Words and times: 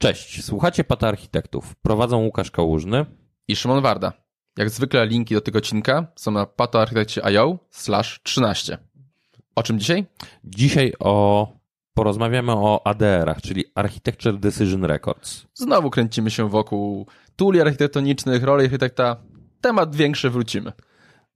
Cześć, 0.00 0.44
słuchacie 0.44 0.84
Pata 0.84 1.08
Architektów. 1.08 1.74
Prowadzą 1.74 2.24
Łukasz 2.24 2.50
Kałużny 2.50 3.06
i 3.48 3.56
Szymon 3.56 3.82
Warda. 3.82 4.12
Jak 4.58 4.70
zwykle 4.70 5.06
linki 5.06 5.34
do 5.34 5.40
tego 5.40 5.58
odcinka 5.58 6.06
są 6.16 6.30
na 6.30 6.46
patoarchitekcie.io 6.46 7.58
slash 7.70 8.20
13. 8.22 8.78
O 9.54 9.62
czym 9.62 9.78
dzisiaj? 9.78 10.06
Dzisiaj 10.44 10.92
o 10.98 11.48
porozmawiamy 11.94 12.52
o 12.52 12.86
ADR-ach, 12.86 13.42
czyli 13.42 13.64
Architecture 13.74 14.38
Decision 14.38 14.84
Records. 14.84 15.46
Znowu 15.54 15.90
kręcimy 15.90 16.30
się 16.30 16.48
wokół 16.48 17.06
tuli 17.36 17.60
architektonicznych, 17.60 18.42
roli 18.42 18.64
architekta. 18.64 19.16
Temat 19.60 19.96
większy 19.96 20.30
wrócimy. 20.30 20.72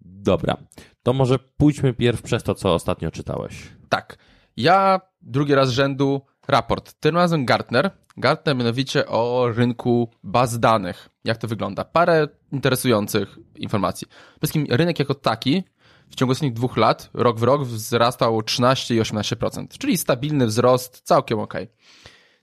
Dobra, 0.00 0.56
to 1.02 1.12
może 1.12 1.38
pójdźmy 1.38 1.94
pierw 1.94 2.22
przez 2.22 2.42
to, 2.42 2.54
co 2.54 2.74
ostatnio 2.74 3.10
czytałeś. 3.10 3.68
Tak. 3.88 4.18
Ja 4.56 5.00
drugi 5.22 5.54
raz 5.54 5.68
z 5.68 5.72
rzędu 5.72 6.20
raport. 6.48 6.92
Tym 7.00 7.16
razem 7.16 7.44
Gartner. 7.44 7.90
Gartner 8.16 8.56
mianowicie 8.56 9.06
o 9.06 9.48
rynku 9.56 10.10
baz 10.22 10.60
danych. 10.60 11.08
Jak 11.24 11.38
to 11.38 11.48
wygląda? 11.48 11.84
Parę 11.84 12.28
interesujących 12.52 13.38
informacji. 13.56 14.06
Przede 14.06 14.38
wszystkim 14.38 14.66
rynek 14.70 14.98
jako 14.98 15.14
taki 15.14 15.62
w 16.10 16.14
ciągu 16.14 16.32
ostatnich 16.32 16.52
dwóch 16.52 16.76
lat, 16.76 17.10
rok 17.14 17.38
w 17.38 17.42
rok, 17.42 17.64
wzrastał 17.64 18.42
13 18.42 18.94
i 18.94 19.00
18%, 19.00 19.66
czyli 19.78 19.98
stabilny 19.98 20.46
wzrost, 20.46 21.00
całkiem 21.04 21.38
ok. 21.38 21.54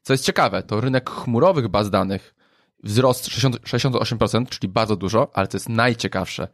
Co 0.02 0.14
jest 0.14 0.26
ciekawe, 0.26 0.64
to 0.64 0.82
rynek 0.82 1.10
chmurowych 1.10 1.68
baz 1.68 1.90
danych 1.90 2.36
wzrost 2.84 3.30
68%, 3.30 4.46
czyli 4.50 4.74
bardzo 4.74 4.96
dużo, 4.96 5.32
ale 5.34 5.48
co 5.48 5.56
jest 5.56 5.70
najciekawsze, 5.70 6.48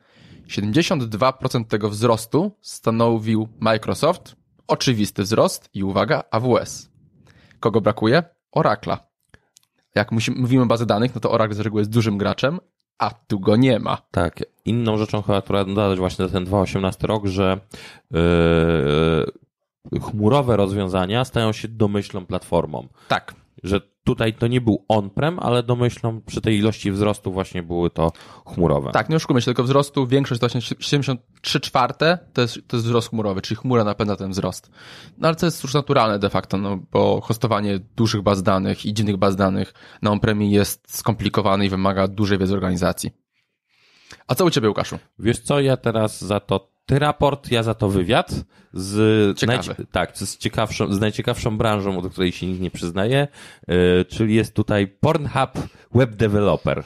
72% 0.47 1.65
tego 1.65 1.89
wzrostu 1.89 2.51
stanowił 2.61 3.47
Microsoft, 3.59 4.35
oczywisty 4.67 5.23
wzrost 5.23 5.69
i 5.73 5.83
uwaga, 5.83 6.23
AWS. 6.31 6.89
Kogo 7.59 7.81
brakuje? 7.81 8.23
Oracla. 8.51 9.04
Jak 9.95 10.11
mówimy 10.35 10.63
o 10.63 10.65
bazy 10.65 10.85
danych, 10.85 11.15
no 11.15 11.21
to 11.21 11.31
Oracle 11.31 11.55
z 11.55 11.59
reguły 11.59 11.81
jest 11.81 11.91
dużym 11.91 12.17
graczem, 12.17 12.59
a 12.97 13.11
tu 13.27 13.39
go 13.39 13.55
nie 13.55 13.79
ma. 13.79 13.97
Tak. 14.11 14.43
Inną 14.65 14.97
rzeczą 14.97 15.21
chyba, 15.21 15.41
która 15.41 15.65
dodać 15.65 15.99
właśnie 15.99 16.27
ten 16.27 16.45
2018 16.45 17.07
rok, 17.07 17.25
że 17.25 17.59
yy, 18.11 19.99
chmurowe 19.99 20.57
rozwiązania 20.57 21.25
stają 21.25 21.51
się 21.51 21.67
domyślną 21.67 22.25
platformą. 22.25 22.87
Tak. 23.07 23.35
Że 23.63 23.81
tutaj 24.05 24.33
to 24.33 24.47
nie 24.47 24.61
był 24.61 24.85
on-prem, 24.87 25.39
ale 25.39 25.63
domyślną 25.63 26.21
przy 26.21 26.41
tej 26.41 26.57
ilości 26.57 26.91
wzrostu 26.91 27.31
właśnie 27.31 27.63
były 27.63 27.89
to 27.89 28.11
chmurowe. 28.45 28.91
Tak, 28.91 29.09
nie 29.09 29.15
oszukujmy 29.15 29.41
się, 29.41 29.45
tylko 29.45 29.63
wzrostu 29.63 30.07
większość 30.07 30.41
to 30.41 30.47
właśnie 30.47 30.61
73 30.79 31.59
czwarte 31.59 32.19
to 32.33 32.41
jest, 32.41 32.59
to 32.67 32.77
jest 32.77 32.87
wzrost 32.87 33.09
chmurowy, 33.09 33.41
czyli 33.41 33.55
chmura 33.55 33.83
napędza 33.83 34.15
ten 34.15 34.31
wzrost. 34.31 34.71
No 35.17 35.27
ale 35.27 35.35
to 35.35 35.45
jest 35.45 35.63
już 35.63 35.73
naturalne 35.73 36.19
de 36.19 36.29
facto, 36.29 36.57
no 36.57 36.79
bo 36.91 37.21
hostowanie 37.21 37.79
dużych 37.95 38.21
baz 38.21 38.43
danych 38.43 38.85
i 38.85 38.93
dziwnych 38.93 39.17
baz 39.17 39.35
danych 39.35 39.73
na 40.01 40.11
on-premie 40.11 40.51
jest 40.51 40.95
skomplikowane 40.97 41.65
i 41.65 41.69
wymaga 41.69 42.07
dużej 42.07 42.37
wiedzy 42.37 42.53
organizacji. 42.53 43.11
A 44.27 44.35
co 44.35 44.45
u 44.45 44.49
Ciebie, 44.49 44.69
Łukaszu? 44.69 44.99
Wiesz 45.19 45.39
co, 45.39 45.59
ja 45.59 45.77
teraz 45.77 46.21
za 46.21 46.39
to 46.39 46.74
ty 46.85 46.99
raport, 46.99 47.51
ja 47.51 47.63
za 47.63 47.73
to 47.73 47.89
wywiad 47.89 48.45
z, 48.73 49.37
Ciekawy. 49.39 49.75
tak, 49.91 50.17
z, 50.17 50.37
ciekawszą, 50.37 50.93
z 50.93 50.99
najciekawszą 50.99 51.57
branżą, 51.57 52.01
do 52.01 52.09
której 52.09 52.31
się 52.31 52.47
nikt 52.47 52.61
nie 52.61 52.71
przyznaje, 52.71 53.27
yy, 53.67 54.05
czyli 54.09 54.35
jest 54.35 54.53
tutaj 54.53 54.87
Pornhub 54.87 55.51
Web 55.95 56.15
Developer. 56.15 56.83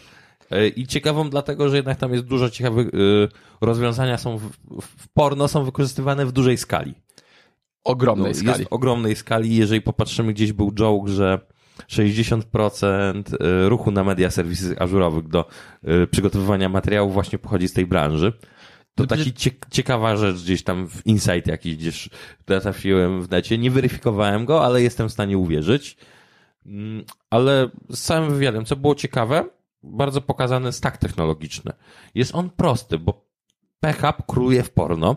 Yy, 0.52 0.68
I 0.68 0.88
ciekawą 0.88 1.30
dlatego, 1.30 1.70
że 1.70 1.76
jednak 1.76 1.98
tam 1.98 2.14
jest 2.14 2.26
dużo 2.26 2.50
ciekawych 2.50 2.94
yy, 2.94 3.30
rozwiązania 3.62 4.18
są 4.18 4.38
w, 4.38 4.52
w 4.82 5.08
porno 5.14 5.48
są 5.48 5.64
wykorzystywane 5.64 6.26
w 6.26 6.32
dużej 6.32 6.58
skali. 6.58 6.94
Ogromnej 7.84 8.32
no, 8.32 8.40
skali. 8.40 8.60
Jest 8.60 8.74
ogromnej 8.74 9.16
skali. 9.16 9.56
Jeżeli 9.56 9.82
popatrzymy, 9.82 10.34
gdzieś 10.34 10.54
był 10.54 10.72
joke, 10.72 11.12
że 11.12 11.40
60% 11.90 13.24
ruchu 13.68 13.92
na 13.92 14.04
media 14.04 14.32
serwisy 14.32 14.80
ażurowych 14.80 15.28
do 15.28 15.46
przygotowywania 16.12 16.70
materiałów 16.70 17.14
właśnie 17.14 17.40
pochodzi 17.40 17.68
z 17.68 17.74
tej 17.74 17.86
branży. 17.86 18.34
To 19.00 19.08
taki 19.08 19.34
ciekawa 19.72 20.18
rzecz 20.18 20.42
gdzieś 20.42 20.64
tam 20.64 20.88
w 20.88 21.06
insight 21.06 21.48
jakiś 21.48 21.76
gdzieś 21.76 22.10
trafiłem 22.46 23.22
w 23.22 23.30
necie. 23.30 23.58
Nie 23.58 23.72
weryfikowałem 23.72 24.46
go, 24.46 24.66
ale 24.66 24.82
jestem 24.82 25.10
w 25.10 25.12
stanie 25.12 25.38
uwierzyć. 25.38 25.98
Mm, 26.66 27.04
ale 27.30 27.70
z 27.90 28.02
całym 28.02 28.30
wywiadem, 28.34 28.66
co 28.66 28.76
było 28.76 28.96
ciekawe, 28.96 29.46
bardzo 29.84 30.22
pokazany 30.22 30.72
stack 30.72 30.98
technologiczny. 30.98 31.72
Jest 32.16 32.36
on 32.36 32.50
prosty, 32.50 32.98
bo 32.98 33.30
PHP 33.80 34.24
króluje 34.28 34.64
w 34.64 34.72
porno, 34.72 35.16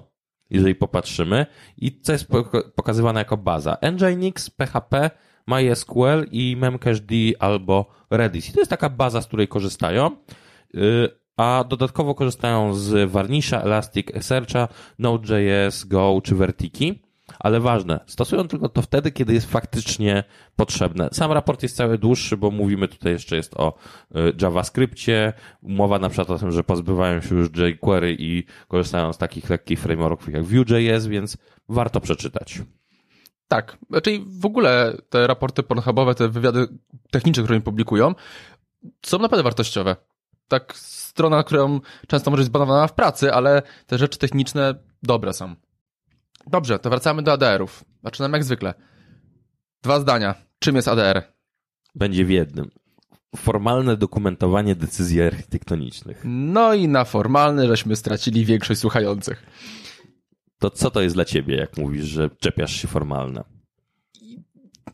jeżeli 0.51 0.75
popatrzymy, 0.75 1.47
i 1.77 2.01
co 2.01 2.13
jest 2.13 2.27
pokazywane 2.75 3.21
jako 3.21 3.37
baza. 3.37 3.77
Nginx, 3.93 4.51
PHP, 4.51 5.11
MySQL 5.47 6.27
i 6.31 6.57
Memcached 6.57 7.11
albo 7.39 7.87
Redis. 8.11 8.49
I 8.49 8.53
to 8.53 8.61
jest 8.61 8.71
taka 8.71 8.89
baza, 8.89 9.23
z 9.23 9.27
której 9.27 9.49
korzystają. 9.49 10.17
A 11.43 11.65
dodatkowo 11.65 12.15
korzystają 12.15 12.75
z 12.75 13.11
Varnisha, 13.11 13.63
Elasticsearcha, 13.63 14.69
Node.js, 14.99 15.85
Go 15.85 16.21
czy 16.25 16.35
Vertiki. 16.35 17.03
Ale 17.39 17.61
ważne, 17.61 18.01
stosują 18.07 18.49
tylko 18.49 18.69
to 18.69 18.83
wtedy, 18.83 19.13
kiedy 19.13 19.35
jest 19.35 19.51
faktycznie 19.51 20.25
potrzebne. 20.57 21.09
Sam 21.13 21.33
raport 21.33 21.63
jest 21.63 21.77
cały 21.77 21.99
dłuższy, 21.99 22.37
bo 22.37 22.51
mówimy 22.51 22.89
tutaj 22.89 23.13
jeszcze 23.13 23.37
jest 23.37 23.55
o 23.55 23.75
y, 24.17 24.33
JavaScriptie, 24.43 25.33
mowa 25.63 25.99
na 25.99 26.09
przykład 26.09 26.31
o 26.31 26.39
tym, 26.39 26.53
że 26.53 26.65
pozbywają 26.65 27.21
się 27.21 27.35
już 27.35 27.49
jQuery 27.57 28.17
i 28.19 28.45
korzystają 28.69 29.13
z 29.13 29.19
takich 29.19 29.51
lekkich 29.51 29.81
frameworków 29.81 30.33
jak 30.33 30.45
Vue.js, 30.45 31.07
więc 31.07 31.37
warto 31.69 32.01
przeczytać. 32.01 32.63
Tak, 33.49 33.79
czyli 34.03 34.17
znaczy 34.17 34.41
w 34.41 34.47
ogóle 34.47 34.97
te 35.09 35.27
raporty 35.27 35.63
pornhubowe, 35.63 36.15
te 36.15 36.29
wywiady 36.29 36.69
techniczne, 37.11 37.43
które 37.43 37.57
oni 37.57 37.65
publikują, 37.65 38.15
są 39.07 39.19
naprawdę 39.19 39.43
wartościowe. 39.43 39.97
Tak 40.49 40.77
strona, 40.77 41.43
którą 41.43 41.81
często 42.09 42.31
może 42.31 42.41
być 42.41 42.47
zbanowana 42.47 42.87
w 42.87 42.95
pracy, 42.95 43.33
ale 43.33 43.63
te 43.87 43.99
rzeczy 43.99 44.19
techniczne 44.19 44.75
dobre 45.03 45.33
są. 45.33 45.55
Dobrze, 46.47 46.79
to 46.79 46.91
wracamy 46.91 47.23
do 47.23 47.33
ADR-ów. 47.33 47.85
Zaczynamy 48.05 48.39
jak 48.39 48.45
zwykle. 48.45 48.75
Dwa 49.83 50.01
zdania. 50.01 50.35
Czym 50.59 50.77
jest 50.77 50.89
ADR? 50.89 51.23
Będzie 51.95 52.25
w 52.25 52.31
jednym. 52.31 52.71
Formalne 53.37 53.97
dokumentowanie 53.97 54.75
decyzji 54.75 55.23
architektonicznych. 55.23 56.23
No 56.25 56.75
i 56.75 56.89
na 56.89 57.05
formalne 57.05 57.67
żeśmy 57.67 57.97
stracili 57.97 58.45
większość 58.45 58.81
słuchających. 58.81 59.47
To 60.59 60.71
co 60.71 60.91
to 60.91 61.01
jest 61.01 61.17
dla 61.17 61.25
ciebie, 61.25 61.57
jak 61.57 61.77
mówisz, 61.77 62.05
że 62.05 62.31
czepiasz 62.31 62.73
się 62.73 62.89
formalne? 62.89 63.45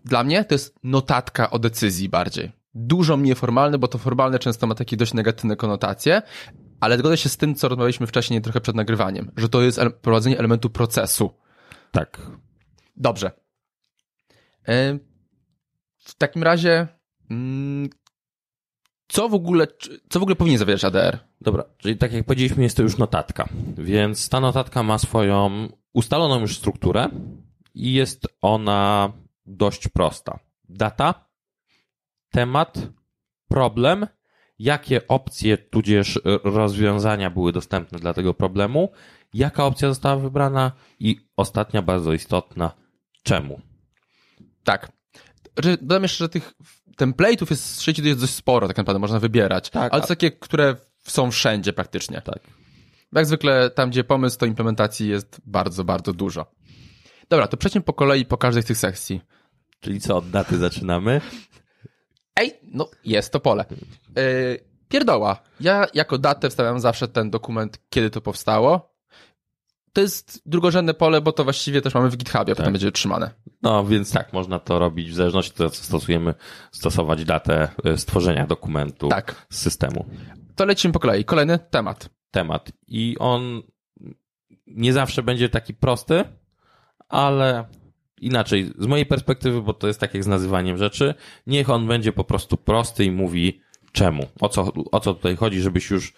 Dla 0.04 0.24
mnie 0.24 0.44
to 0.44 0.54
jest 0.54 0.74
notatka 0.82 1.50
o 1.50 1.58
decyzji 1.58 2.08
bardziej 2.08 2.57
dużo 2.74 3.16
mniej 3.16 3.34
formalny, 3.34 3.78
bo 3.78 3.88
to 3.88 3.98
formalne 3.98 4.38
często 4.38 4.66
ma 4.66 4.74
takie 4.74 4.96
dość 4.96 5.14
negatywne 5.14 5.56
konotacje, 5.56 6.22
ale 6.80 6.98
zgodzę 6.98 7.16
się 7.16 7.28
z 7.28 7.36
tym, 7.36 7.54
co 7.54 7.68
rozmawialiśmy 7.68 8.06
wcześniej 8.06 8.42
trochę 8.42 8.60
przed 8.60 8.76
nagrywaniem, 8.76 9.30
że 9.36 9.48
to 9.48 9.62
jest 9.62 9.80
prowadzenie 10.02 10.38
elementu 10.38 10.70
procesu. 10.70 11.30
Tak. 11.92 12.20
Dobrze. 12.96 13.30
E, 14.68 14.98
w 15.98 16.14
takim 16.14 16.42
razie, 16.42 16.88
mm, 17.30 17.88
co 19.08 19.28
w 19.28 19.34
ogóle, 19.34 19.66
co 20.08 20.20
w 20.20 20.22
ogóle 20.22 20.36
powinien 20.36 20.58
zawierać 20.58 20.84
ADR? 20.84 21.18
Dobra, 21.40 21.64
czyli 21.78 21.96
tak 21.96 22.12
jak 22.12 22.24
powiedzieliśmy, 22.26 22.62
jest 22.62 22.76
to 22.76 22.82
już 22.82 22.98
notatka, 22.98 23.48
więc 23.78 24.28
ta 24.28 24.40
notatka 24.40 24.82
ma 24.82 24.98
swoją 24.98 25.68
ustaloną 25.92 26.40
już 26.40 26.56
strukturę 26.56 27.08
i 27.74 27.92
jest 27.92 28.26
ona 28.42 29.12
dość 29.46 29.88
prosta. 29.88 30.38
Data, 30.68 31.27
temat, 32.30 32.78
problem, 33.48 34.06
jakie 34.58 35.08
opcje 35.08 35.58
tudzież 35.58 36.20
rozwiązania 36.44 37.30
były 37.30 37.52
dostępne 37.52 37.98
dla 37.98 38.14
tego 38.14 38.34
problemu, 38.34 38.92
jaka 39.34 39.64
opcja 39.64 39.88
została 39.88 40.16
wybrana 40.16 40.72
i 41.00 41.28
ostatnia, 41.36 41.82
bardzo 41.82 42.12
istotna, 42.12 42.72
czemu. 43.22 43.60
Tak. 44.64 44.92
Dodam 45.80 46.02
jeszcze, 46.02 46.24
że 46.24 46.28
tych 46.28 46.54
template'ów 46.98 47.50
jest 47.50 47.80
w 47.80 47.82
sieci 47.82 48.16
dość 48.16 48.34
sporo, 48.34 48.68
tak 48.68 48.76
naprawdę 48.76 48.98
można 48.98 49.20
wybierać, 49.20 49.70
tak, 49.70 49.92
ale 49.92 50.02
to 50.02 50.08
takie, 50.08 50.30
które 50.30 50.76
są 51.02 51.30
wszędzie 51.30 51.72
praktycznie. 51.72 52.22
Tak. 52.22 52.38
Jak 53.12 53.26
zwykle 53.26 53.70
tam, 53.70 53.90
gdzie 53.90 54.04
pomysł, 54.04 54.38
to 54.38 54.46
implementacji 54.46 55.08
jest 55.08 55.40
bardzo, 55.46 55.84
bardzo 55.84 56.12
dużo. 56.12 56.46
Dobra, 57.28 57.46
to 57.46 57.56
przejdźmy 57.56 57.80
po 57.80 57.92
kolei 57.92 58.24
po 58.24 58.38
każdej 58.38 58.62
z 58.62 58.66
tych 58.66 58.78
sekcji. 58.78 59.20
Czyli 59.80 60.00
co, 60.00 60.16
od 60.16 60.30
daty 60.30 60.58
zaczynamy? 60.58 61.20
Ej, 62.38 62.60
no 62.62 62.88
jest 63.04 63.32
to 63.32 63.40
pole. 63.40 63.64
Yy, 64.16 64.58
pierdoła. 64.88 65.42
Ja 65.60 65.86
jako 65.94 66.18
datę 66.18 66.50
wstawiam 66.50 66.80
zawsze 66.80 67.08
ten 67.08 67.30
dokument, 67.30 67.78
kiedy 67.90 68.10
to 68.10 68.20
powstało. 68.20 68.98
To 69.92 70.00
jest 70.00 70.42
drugorzędne 70.46 70.94
pole, 70.94 71.20
bo 71.20 71.32
to 71.32 71.44
właściwie 71.44 71.82
też 71.82 71.94
mamy 71.94 72.10
w 72.10 72.16
GitHubie, 72.16 72.46
tak. 72.46 72.56
potem 72.56 72.72
będzie 72.72 72.92
trzymane. 72.92 73.30
No, 73.62 73.84
więc 73.84 74.12
tak, 74.12 74.32
można 74.32 74.58
to 74.58 74.78
robić 74.78 75.10
w 75.10 75.14
zależności 75.14 75.50
od 75.52 75.56
tego, 75.56 75.70
co 75.70 75.84
stosujemy, 75.84 76.34
stosować 76.72 77.24
datę 77.24 77.68
e, 77.84 77.96
stworzenia 77.96 78.46
dokumentu 78.46 79.08
tak. 79.08 79.46
z 79.50 79.58
systemu. 79.58 80.04
To 80.56 80.64
lecimy 80.64 80.92
po 80.92 81.00
kolei. 81.00 81.24
Kolejny 81.24 81.58
temat. 81.58 82.10
Temat. 82.30 82.72
I 82.88 83.16
on 83.18 83.62
nie 84.66 84.92
zawsze 84.92 85.22
będzie 85.22 85.48
taki 85.48 85.74
prosty, 85.74 86.24
ale 87.08 87.64
inaczej, 88.20 88.72
z 88.78 88.86
mojej 88.86 89.06
perspektywy, 89.06 89.62
bo 89.62 89.72
to 89.72 89.86
jest 89.86 90.00
tak 90.00 90.14
jak 90.14 90.24
z 90.24 90.26
nazywaniem 90.26 90.78
rzeczy, 90.78 91.14
niech 91.46 91.70
on 91.70 91.86
będzie 91.86 92.12
po 92.12 92.24
prostu 92.24 92.56
prosty 92.56 93.04
i 93.04 93.10
mówi 93.10 93.60
czemu, 93.92 94.26
o 94.40 94.48
co, 94.48 94.72
o 94.92 95.00
co 95.00 95.14
tutaj 95.14 95.36
chodzi, 95.36 95.60
żebyś 95.60 95.90
już 95.90 96.14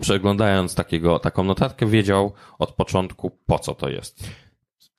przeglądając 0.00 0.74
takiego, 0.74 1.18
taką 1.18 1.44
notatkę 1.44 1.86
wiedział 1.86 2.32
od 2.58 2.72
początku, 2.72 3.30
po 3.46 3.58
co 3.58 3.74
to 3.74 3.88
jest. 3.88 4.30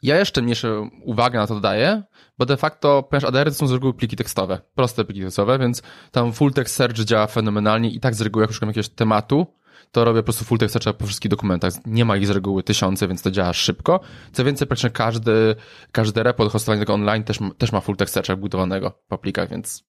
Ja 0.01 0.19
jeszcze 0.19 0.41
mniejszą 0.41 0.89
uwagę 1.03 1.39
na 1.39 1.47
to 1.47 1.59
daję, 1.59 2.03
bo 2.37 2.45
de 2.45 2.57
facto, 2.57 3.03
ponieważ 3.03 3.29
ADR 3.29 3.47
to 3.47 3.53
są 3.53 3.67
z 3.67 3.71
reguły 3.71 3.93
pliki 3.93 4.15
tekstowe, 4.15 4.61
proste 4.75 5.05
pliki 5.05 5.21
tekstowe, 5.21 5.59
więc 5.59 5.81
tam 6.11 6.33
full 6.33 6.53
text 6.53 6.75
search 6.75 6.99
działa 6.99 7.27
fenomenalnie 7.27 7.89
i 7.89 7.99
tak 7.99 8.15
z 8.15 8.21
reguły, 8.21 8.43
jak 8.43 8.51
szukam 8.51 8.69
jakiegoś 8.69 8.89
tematu, 8.89 9.47
to 9.91 10.05
robię 10.05 10.19
po 10.19 10.23
prostu 10.23 10.45
full 10.45 10.57
text 10.57 10.77
po 10.97 11.05
wszystkich 11.05 11.31
dokumentach. 11.31 11.73
Nie 11.85 12.05
ma 12.05 12.17
ich 12.17 12.27
z 12.27 12.29
reguły 12.29 12.63
tysiące, 12.63 13.07
więc 13.07 13.21
to 13.21 13.31
działa 13.31 13.53
szybko. 13.53 13.99
Co 14.31 14.43
więcej, 14.43 14.67
praktycznie 14.67 14.89
każdy, 14.89 15.55
każdy 15.91 16.23
repo 16.23 16.49
hostowania 16.49 16.81
tego 16.81 16.93
online 16.93 17.23
też, 17.23 17.39
też 17.57 17.71
ma 17.71 17.81
full 17.81 17.95
text 17.95 18.19
budowanego 18.37 19.03
w 19.09 19.13
aplikach, 19.13 19.49
więc 19.49 19.83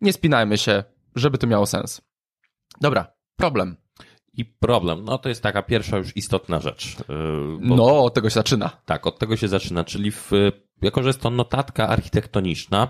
nie 0.00 0.12
spinajmy 0.12 0.58
się, 0.58 0.84
żeby 1.14 1.38
to 1.38 1.46
miało 1.46 1.66
sens. 1.66 2.00
Dobra, 2.80 3.14
problem. 3.36 3.76
I 4.32 4.44
problem, 4.44 5.04
no 5.04 5.18
to 5.18 5.28
jest 5.28 5.42
taka 5.42 5.62
pierwsza 5.62 5.96
już 5.96 6.16
istotna 6.16 6.60
rzecz. 6.60 6.96
Bo, 7.60 7.76
no, 7.76 8.04
od 8.04 8.14
tego 8.14 8.30
się 8.30 8.34
zaczyna. 8.34 8.70
Tak, 8.84 9.06
od 9.06 9.18
tego 9.18 9.36
się 9.36 9.48
zaczyna, 9.48 9.84
czyli 9.84 10.10
w, 10.10 10.30
jako, 10.82 11.02
że 11.02 11.08
jest 11.08 11.20
to 11.20 11.30
notatka 11.30 11.88
architektoniczna, 11.88 12.88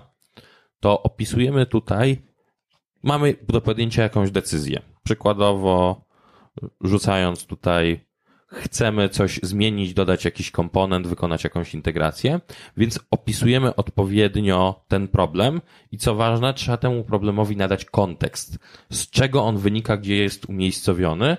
to 0.81 1.03
opisujemy 1.03 1.67
tutaj, 1.67 2.27
mamy 3.03 3.35
do 3.49 3.61
podjęcia 3.61 4.03
jakąś 4.03 4.31
decyzję. 4.31 4.83
Przykładowo, 5.05 6.04
rzucając 6.81 7.47
tutaj 7.47 8.01
chcemy 8.55 9.09
coś 9.09 9.41
zmienić, 9.43 9.95
dodać 9.95 10.25
jakiś 10.25 10.51
komponent, 10.51 11.07
wykonać 11.07 11.45
jakąś 11.45 11.75
integrację, 11.75 12.41
więc 12.77 13.01
opisujemy 13.11 13.77
odpowiednio 13.77 14.85
ten 14.89 15.09
problem 15.09 15.61
i 15.93 15.99
co 15.99 16.15
ważne, 16.15 16.55
trzeba 16.55 16.77
temu 16.77 17.05
problemowi 17.05 17.57
nadać 17.57 17.85
kontekst, 17.85 18.59
z 18.91 19.11
czego 19.11 19.45
on 19.45 19.59
wynika, 19.59 19.97
gdzie 19.97 20.17
jest 20.17 20.49
umiejscowiony. 20.49 21.37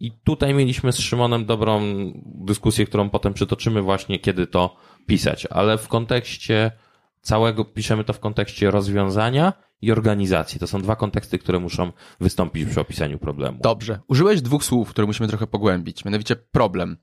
I 0.00 0.12
tutaj 0.24 0.54
mieliśmy 0.54 0.92
z 0.92 0.98
Szymonem 0.98 1.44
dobrą 1.44 1.80
dyskusję, 2.24 2.86
którą 2.86 3.10
potem 3.10 3.34
przytoczymy 3.34 3.82
właśnie, 3.82 4.18
kiedy 4.18 4.46
to 4.46 4.76
pisać, 5.06 5.46
ale 5.46 5.78
w 5.78 5.88
kontekście 5.88 6.70
całego, 7.22 7.64
piszemy 7.64 8.04
to 8.04 8.12
w 8.12 8.20
kontekście 8.20 8.70
rozwiązania 8.70 9.52
i 9.82 9.92
organizacji. 9.92 10.60
To 10.60 10.66
są 10.66 10.82
dwa 10.82 10.96
konteksty, 10.96 11.38
które 11.38 11.58
muszą 11.58 11.92
wystąpić 12.20 12.68
przy 12.68 12.80
opisaniu 12.80 13.18
problemu. 13.18 13.58
Dobrze. 13.62 14.00
Użyłeś 14.08 14.42
dwóch 14.42 14.64
słów, 14.64 14.90
które 14.90 15.06
musimy 15.06 15.28
trochę 15.28 15.46
pogłębić, 15.46 16.04
mianowicie 16.04 16.36
problem. 16.36 16.96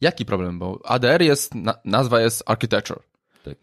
Jaki 0.00 0.24
problem? 0.24 0.58
Bo 0.58 0.80
ADR 0.84 1.22
jest, 1.22 1.52
nazwa 1.84 2.20
jest 2.20 2.42
architecture. 2.46 3.02
Tak. 3.44 3.58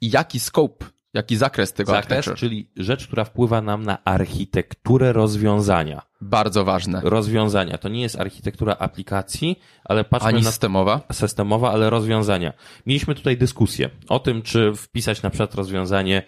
I 0.00 0.10
jaki 0.10 0.40
scope, 0.40 0.86
jaki 1.14 1.36
zakres 1.36 1.72
tego 1.72 1.92
zakres, 1.92 2.30
czyli 2.36 2.70
rzecz, 2.76 3.06
która 3.06 3.24
wpływa 3.24 3.62
nam 3.62 3.82
na 3.82 4.04
architekturę 4.04 5.12
rozwiązania. 5.12 6.02
Bardzo 6.20 6.64
ważne. 6.64 7.00
Rozwiązania. 7.04 7.78
To 7.78 7.88
nie 7.88 8.02
jest 8.02 8.20
architektura 8.20 8.76
aplikacji, 8.78 9.58
ale 9.84 10.04
patrzmy 10.04 10.28
Ani 10.28 10.42
na... 10.42 10.50
systemowa. 10.50 11.00
Systemowa, 11.12 11.72
ale 11.72 11.90
rozwiązania. 11.90 12.52
Mieliśmy 12.86 13.14
tutaj 13.14 13.36
dyskusję 13.36 13.90
o 14.08 14.18
tym, 14.18 14.42
czy 14.42 14.72
wpisać 14.74 15.22
na 15.22 15.30
przykład 15.30 15.54
rozwiązanie 15.54 16.22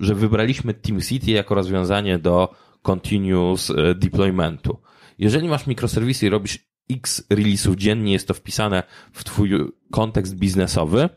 że 0.00 0.14
wybraliśmy 0.14 0.74
TeamCity 0.74 1.30
jako 1.30 1.54
rozwiązanie 1.54 2.18
do 2.18 2.54
continuous 2.82 3.70
e, 3.70 3.94
deploymentu. 3.94 4.78
Jeżeli 5.18 5.48
masz 5.48 5.66
mikroserwisy 5.66 6.26
i 6.26 6.30
robisz 6.30 6.58
x 6.90 7.26
release'ów 7.30 7.76
dziennie, 7.76 8.12
jest 8.12 8.28
to 8.28 8.34
wpisane 8.34 8.82
w 9.12 9.24
twój 9.24 9.50
kontekst 9.90 10.36
biznesowy, 10.36 11.08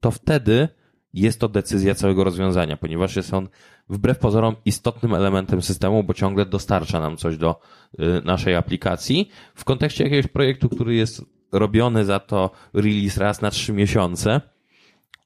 to 0.00 0.10
wtedy 0.10 0.68
jest 1.16 1.40
to 1.40 1.48
decyzja 1.48 1.94
całego 1.94 2.24
rozwiązania, 2.24 2.76
ponieważ 2.76 3.16
jest 3.16 3.34
on 3.34 3.48
wbrew 3.88 4.18
pozorom 4.18 4.56
istotnym 4.64 5.14
elementem 5.14 5.62
systemu, 5.62 6.04
bo 6.04 6.14
ciągle 6.14 6.46
dostarcza 6.46 7.00
nam 7.00 7.16
coś 7.16 7.36
do 7.36 7.60
e, 7.98 8.20
naszej 8.24 8.56
aplikacji. 8.56 9.28
W 9.54 9.64
kontekście 9.64 10.04
jakiegoś 10.04 10.26
projektu, 10.26 10.68
który 10.68 10.94
jest 10.94 11.24
robiony 11.52 12.04
za 12.04 12.20
to 12.20 12.50
release 12.74 13.16
raz 13.20 13.42
na 13.42 13.50
trzy 13.50 13.72
miesiące, 13.72 14.40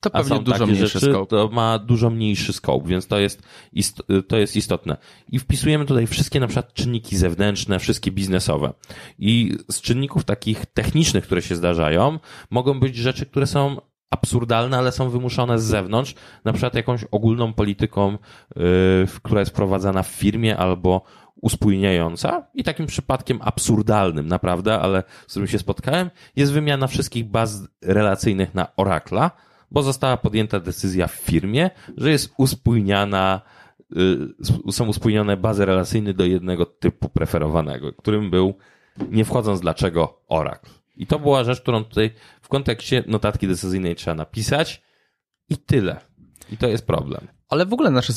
to 0.01 0.11
pewnie 0.11 0.29
są 0.29 0.45
dużo 0.45 0.67
mniejszy 0.67 0.87
rzeczy, 0.87 1.11
scope. 1.11 1.27
To 1.27 1.49
ma 1.53 1.79
dużo 1.79 2.11
mniejszy 2.11 2.53
scope, 2.53 2.89
więc 2.89 3.07
to 3.07 3.19
jest, 3.19 3.43
ist, 3.73 4.03
to 4.29 4.37
jest 4.37 4.57
istotne. 4.57 4.97
I 5.33 5.39
wpisujemy 5.39 5.87
tutaj 5.87 6.07
wszystkie 6.07 6.41
na 6.41 6.47
przykład 6.47 6.75
czynniki 6.75 7.17
zewnętrzne, 7.17 7.79
wszystkie 7.79 8.11
biznesowe. 8.11 8.73
I 9.19 9.57
z 9.71 9.81
czynników 9.81 10.25
takich 10.25 10.67
technicznych, 10.67 11.25
które 11.25 11.43
się 11.43 11.57
zdarzają, 11.57 12.19
mogą 12.51 12.81
być 12.81 12.97
rzeczy, 12.97 13.27
które 13.27 13.47
są 13.47 13.77
absurdalne, 14.11 14.79
ale 14.79 14.93
są 14.93 15.11
wymuszone 15.11 15.59
z 15.59 15.62
zewnątrz, 15.62 16.15
na 16.45 16.53
przykład 16.53 16.75
jakąś 16.75 17.05
ogólną 17.11 17.53
polityką, 17.53 18.19
yy, 18.57 18.62
która 19.23 19.41
jest 19.41 19.55
prowadzona 19.55 20.03
w 20.03 20.09
firmie 20.09 20.57
albo 20.57 21.03
uspójniająca 21.41 22.47
i 22.55 22.65
takim 22.65 22.87
przypadkiem 22.87 23.39
absurdalnym, 23.43 24.27
naprawdę, 24.27 24.81
ale 24.81 25.03
z 25.27 25.31
którym 25.31 25.49
się 25.49 25.59
spotkałem, 25.59 26.11
jest 26.37 26.53
wymiana 26.53 26.87
wszystkich 26.87 27.25
baz 27.25 27.69
relacyjnych 27.83 28.55
na 28.55 28.67
Oracla, 28.77 29.31
bo 29.71 29.83
została 29.83 30.17
podjęta 30.17 30.61
decyzja 30.61 31.06
w 31.06 31.13
firmie, 31.13 31.71
że 31.97 32.11
jest 32.11 32.35
uspójniana, 32.39 33.41
y, 34.69 34.73
są 34.73 34.87
uspójnione 34.87 35.37
bazy 35.37 35.65
relacyjne 35.65 36.15
do 36.15 36.25
jednego 36.25 36.67
typu 36.67 37.09
preferowanego, 37.09 37.93
którym 37.93 38.31
był, 38.31 38.55
nie 39.11 39.25
wchodząc 39.25 39.61
dlaczego, 39.61 40.21
Oracle. 40.29 40.80
I 41.00 41.06
to 41.06 41.19
była 41.19 41.44
rzecz, 41.44 41.61
którą 41.61 41.85
tutaj 41.85 42.11
w 42.43 42.49
kontekście 42.49 43.05
notatki 43.06 43.49
decyzyjnej 43.49 43.97
trzeba 43.97 44.14
napisać 44.14 44.82
i 45.49 45.56
tyle. 45.56 46.00
I 46.52 46.56
to 46.56 46.69
jest 46.69 46.87
problem. 46.87 47.29
Ale 47.49 47.67
w 47.67 47.73
ogóle 47.73 47.91
nasze 47.91 48.12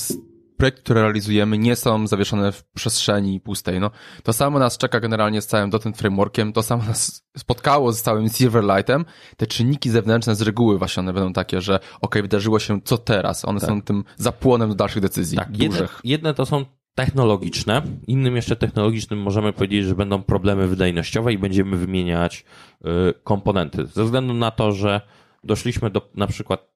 projekty, 0.57 0.81
które 0.81 1.01
realizujemy, 1.01 1.57
nie 1.57 1.75
są 1.75 2.07
zawieszone 2.07 2.51
w 2.51 2.63
przestrzeni 2.63 3.39
pustej. 3.39 3.79
No, 3.79 3.91
to 4.23 4.33
samo 4.33 4.59
nas 4.59 4.77
czeka 4.77 4.99
generalnie 4.99 5.41
z 5.41 5.47
całym 5.47 5.69
.NET 5.85 5.97
Frameworkiem, 5.97 6.53
to 6.53 6.63
samo 6.63 6.83
nas 6.83 7.25
spotkało 7.37 7.93
z 7.93 8.01
całym 8.01 8.29
Silverlightem. 8.29 9.05
Te 9.37 9.47
czynniki 9.47 9.89
zewnętrzne 9.89 10.35
z 10.35 10.41
reguły 10.41 10.77
właśnie 10.77 11.01
one 11.01 11.13
będą 11.13 11.33
takie, 11.33 11.61
że 11.61 11.79
ok, 12.01 12.15
wydarzyło 12.15 12.59
się 12.59 12.81
co 12.81 12.97
teraz. 12.97 13.45
One 13.45 13.59
tak. 13.59 13.69
są 13.69 13.81
tym 13.81 14.03
zapłonem 14.17 14.69
do 14.69 14.75
dalszych 14.75 15.01
decyzji. 15.01 15.37
Tak, 15.37 15.57
jedne, 15.57 15.87
jedne 16.03 16.33
to 16.33 16.45
są 16.45 16.65
technologiczne. 16.95 17.81
Innym 18.07 18.35
jeszcze 18.35 18.55
technologicznym 18.55 19.21
możemy 19.21 19.53
powiedzieć, 19.53 19.85
że 19.85 19.95
będą 19.95 20.23
problemy 20.23 20.67
wydajnościowe 20.67 21.33
i 21.33 21.37
będziemy 21.37 21.77
wymieniać 21.77 22.45
y, 22.81 23.13
komponenty. 23.23 23.85
Ze 23.85 24.03
względu 24.03 24.33
na 24.33 24.51
to, 24.51 24.71
że 24.71 25.01
doszliśmy 25.43 25.89
do 25.89 26.09
na 26.15 26.27
przykład 26.27 26.73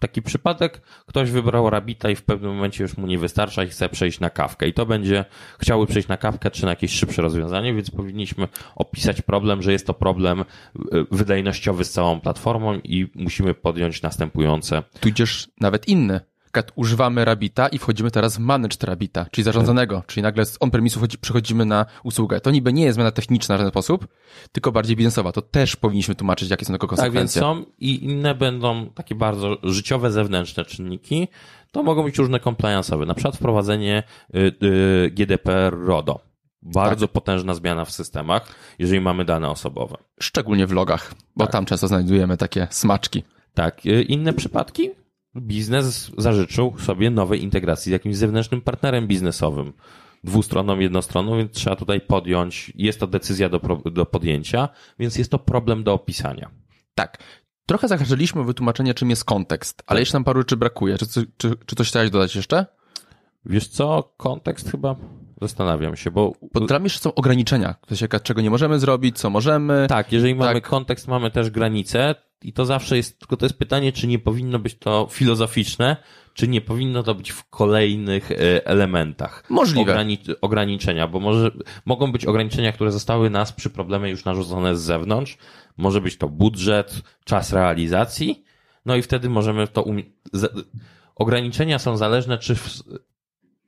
taki 0.00 0.22
przypadek, 0.22 0.80
ktoś 1.06 1.30
wybrał 1.30 1.70
Rabita 1.70 2.10
i 2.10 2.16
w 2.16 2.22
pewnym 2.22 2.54
momencie 2.54 2.84
już 2.84 2.96
mu 2.96 3.06
nie 3.06 3.18
wystarcza 3.18 3.64
i 3.64 3.68
chce 3.68 3.88
przejść 3.88 4.20
na 4.20 4.30
kawkę. 4.30 4.68
I 4.68 4.72
to 4.72 4.86
będzie, 4.86 5.24
chciałby 5.58 5.86
przejść 5.86 6.08
na 6.08 6.16
kawkę 6.16 6.50
czy 6.50 6.64
na 6.64 6.70
jakieś 6.70 6.90
szybsze 6.92 7.22
rozwiązanie, 7.22 7.74
więc 7.74 7.90
powinniśmy 7.90 8.48
opisać 8.76 9.22
problem, 9.22 9.62
że 9.62 9.72
jest 9.72 9.86
to 9.86 9.94
problem 9.94 10.40
y, 10.40 10.44
wydajnościowy 11.10 11.84
z 11.84 11.90
całą 11.90 12.20
platformą 12.20 12.74
i 12.74 13.10
musimy 13.14 13.54
podjąć 13.54 14.02
następujące. 14.02 14.82
Tu 15.00 15.08
idziesz 15.08 15.48
nawet 15.60 15.88
inny 15.88 16.20
używamy 16.74 17.24
Rabita 17.24 17.68
i 17.68 17.78
wchodzimy 17.78 18.10
teraz 18.10 18.36
w 18.36 18.38
managed 18.38 18.84
Rabita, 18.84 19.26
czyli 19.30 19.44
zarządzanego, 19.44 20.02
czyli 20.06 20.22
nagle 20.22 20.46
z 20.46 20.56
on-premisu 20.60 21.00
przechodzimy 21.20 21.64
na 21.64 21.86
usługę. 22.04 22.40
To 22.40 22.50
niby 22.50 22.72
nie 22.72 22.84
jest 22.84 22.94
zmiana 22.94 23.10
techniczna 23.10 23.56
w 23.56 23.60
ten 23.60 23.68
sposób, 23.68 24.08
tylko 24.52 24.72
bardziej 24.72 24.96
biznesowa. 24.96 25.32
To 25.32 25.42
też 25.42 25.76
powinniśmy 25.76 26.14
tłumaczyć, 26.14 26.50
jakie 26.50 26.64
są 26.64 26.72
tego 26.72 26.86
konsekwencje. 26.86 27.40
Tak, 27.40 27.54
więc 27.54 27.66
są 27.66 27.72
i 27.78 28.04
inne 28.04 28.34
będą 28.34 28.86
takie 28.90 29.14
bardzo 29.14 29.56
życiowe, 29.62 30.12
zewnętrzne 30.12 30.64
czynniki. 30.64 31.28
To 31.72 31.82
mogą 31.82 32.02
być 32.02 32.18
różne 32.18 32.38
compliance'owe, 32.38 33.06
na 33.06 33.14
przykład 33.14 33.36
wprowadzenie 33.36 34.02
y, 34.34 34.52
y, 34.62 35.10
GDPR 35.10 35.78
RODO. 35.84 36.20
Bardzo 36.62 37.06
tak. 37.06 37.12
potężna 37.12 37.54
zmiana 37.54 37.84
w 37.84 37.90
systemach, 37.90 38.54
jeżeli 38.78 39.00
mamy 39.00 39.24
dane 39.24 39.50
osobowe. 39.50 39.96
Szczególnie 40.20 40.66
w 40.66 40.72
logach, 40.72 41.14
bo 41.36 41.44
tak. 41.44 41.52
tam 41.52 41.64
często 41.64 41.88
znajdujemy 41.88 42.36
takie 42.36 42.66
smaczki. 42.70 43.22
Tak. 43.54 43.86
Y, 43.86 44.02
inne 44.02 44.32
przypadki? 44.32 44.90
Biznes 45.36 46.10
zażyczył 46.18 46.74
sobie 46.78 47.10
nowej 47.10 47.42
integracji 47.42 47.90
z 47.90 47.92
jakimś 47.92 48.16
zewnętrznym 48.16 48.60
partnerem 48.60 49.06
biznesowym. 49.06 49.72
Dwustronną, 50.24 50.78
jednostronną, 50.78 51.36
więc 51.36 51.52
trzeba 51.52 51.76
tutaj 51.76 52.00
podjąć, 52.00 52.72
jest 52.74 53.00
to 53.00 53.06
decyzja 53.06 53.48
do, 53.48 53.60
do 53.92 54.06
podjęcia, 54.06 54.68
więc 54.98 55.18
jest 55.18 55.30
to 55.30 55.38
problem 55.38 55.84
do 55.84 55.92
opisania. 55.92 56.50
Tak. 56.94 57.18
Trochę 57.66 57.88
zahaczyliśmy 57.88 58.44
wytłumaczenie, 58.44 58.94
czym 58.94 59.10
jest 59.10 59.24
kontekst, 59.24 59.82
ale 59.86 59.96
tak. 59.96 60.00
jeszcze 60.00 60.16
nam 60.16 60.24
paru 60.24 60.40
rzeczy 60.40 60.56
brakuje. 60.56 60.98
Czy, 60.98 61.06
czy, 61.36 61.56
czy 61.66 61.76
coś 61.76 61.88
chciałeś 61.88 62.10
dodać 62.10 62.36
jeszcze? 62.36 62.66
Wiesz 63.46 63.68
co, 63.68 64.14
kontekst 64.16 64.70
chyba 64.70 64.96
zastanawiam 65.40 65.96
się, 65.96 66.10
bo... 66.10 66.32
Bo 66.52 66.60
dla 66.60 66.78
mnie 66.78 66.90
są 66.90 67.14
ograniczenia, 67.14 67.74
w 67.86 67.96
sensie, 67.96 68.20
czego 68.22 68.40
nie 68.40 68.50
możemy 68.50 68.78
zrobić, 68.78 69.18
co 69.18 69.30
możemy. 69.30 69.86
Tak, 69.88 70.12
jeżeli 70.12 70.34
mamy 70.34 70.54
tak. 70.54 70.68
kontekst, 70.68 71.08
mamy 71.08 71.30
też 71.30 71.50
granice, 71.50 72.14
i 72.44 72.52
to 72.52 72.64
zawsze 72.64 72.96
jest, 72.96 73.18
tylko 73.18 73.36
to 73.36 73.46
jest 73.46 73.58
pytanie, 73.58 73.92
czy 73.92 74.06
nie 74.06 74.18
powinno 74.18 74.58
być 74.58 74.78
to 74.78 75.08
filozoficzne, 75.10 75.96
czy 76.34 76.48
nie 76.48 76.60
powinno 76.60 77.02
to 77.02 77.14
być 77.14 77.30
w 77.30 77.44
kolejnych 77.50 78.32
e, 78.32 78.66
elementach. 78.66 79.44
Możliwe. 79.50 79.92
Ograni 79.92 80.18
ograniczenia, 80.40 81.08
bo 81.08 81.20
może, 81.20 81.50
mogą 81.84 82.12
być 82.12 82.26
ograniczenia, 82.26 82.72
które 82.72 82.92
zostały 82.92 83.30
nas 83.30 83.52
przy 83.52 83.70
problemie 83.70 84.10
już 84.10 84.24
narzucone 84.24 84.76
z 84.76 84.80
zewnątrz. 84.80 85.38
Może 85.76 86.00
być 86.00 86.16
to 86.16 86.28
budżet, 86.28 87.02
czas 87.24 87.52
realizacji, 87.52 88.44
no 88.86 88.96
i 88.96 89.02
wtedy 89.02 89.28
możemy 89.28 89.68
to 89.68 89.84
ograniczenia 91.16 91.78
są 91.78 91.96
zależne, 91.96 92.38
czy 92.38 92.54
w- 92.54 92.82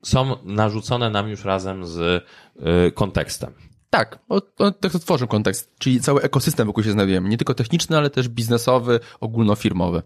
są 0.07 0.37
narzucone 0.45 1.11
nam 1.11 1.29
już 1.29 1.45
razem 1.45 1.87
z 1.87 1.99
y, 1.99 2.93
kontekstem. 2.93 3.53
Tak, 3.91 4.19
o, 4.29 4.43
o, 4.59 4.71
tak 4.71 4.93
tworzą 4.93 5.27
kontekst, 5.27 5.75
czyli 5.79 6.01
cały 6.01 6.23
ekosystem 6.23 6.67
wokół 6.67 6.85
się 6.85 6.93
znajdujemy, 6.93 7.29
nie 7.29 7.37
tylko 7.37 7.55
techniczny, 7.55 7.97
ale 7.97 8.11
też 8.11 8.29
biznesowy, 8.29 9.01
ogólnofirmowy. 9.21 10.03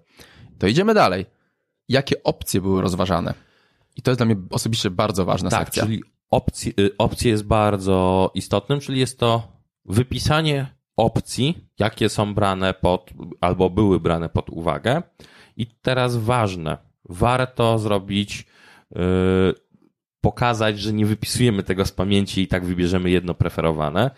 To 0.59 0.67
idziemy 0.67 0.95
dalej. 0.95 1.27
Jakie 1.89 2.23
opcje 2.23 2.61
były 2.61 2.83
rozważane? 2.83 3.35
I 3.97 4.03
to 4.03 4.11
jest 4.11 4.19
dla 4.19 4.27
mnie 4.27 4.37
osobiście 4.51 4.91
bardzo 4.91 5.25
ważna 5.25 5.51
Tak, 5.51 5.65
sekcja. 5.65 5.83
czyli 5.83 6.03
opcje, 6.31 6.73
y, 6.81 6.91
opcje 6.99 7.31
jest 7.31 7.45
bardzo 7.45 8.31
istotnym, 8.35 8.81
czyli 8.81 9.01
jest 9.01 9.19
to 9.19 9.53
wypisanie 9.85 10.75
opcji, 10.97 11.69
jakie 11.79 12.09
są 12.09 12.35
brane 12.35 12.75
pod, 12.75 13.11
albo 13.41 13.71
były 13.71 14.01
brane 14.01 14.29
pod 14.29 14.51
uwagę. 14.51 15.03
I 15.57 15.67
teraz 15.67 16.17
ważne, 16.17 16.79
warto 17.09 17.79
zrobić, 17.79 18.47
yy, 18.91 19.01
pokazać, 20.21 20.81
że 20.81 20.93
nie 20.93 21.07
wypisujemy 21.07 21.63
tego 21.63 21.87
z 21.87 21.93
pamięci 21.93 22.43
i 22.43 22.49
tak 22.49 22.65
wybierzemy 22.65 23.11
jedno 23.11 23.35
preferowane, 23.35 24.11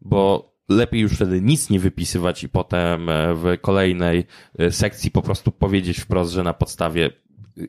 bo 0.00 0.52
lepiej 0.68 1.00
już 1.00 1.12
wtedy 1.12 1.40
nic 1.40 1.70
nie 1.70 1.80
wypisywać 1.80 2.44
i 2.44 2.48
potem 2.48 3.08
e, 3.08 3.34
w 3.34 3.60
kolejnej 3.60 4.26
e, 4.58 4.72
sekcji 4.72 5.10
po 5.10 5.22
prostu 5.22 5.52
powiedzieć 5.52 5.98
wprost, 5.98 6.32
że 6.32 6.42
na 6.42 6.54
podstawie 6.54 7.10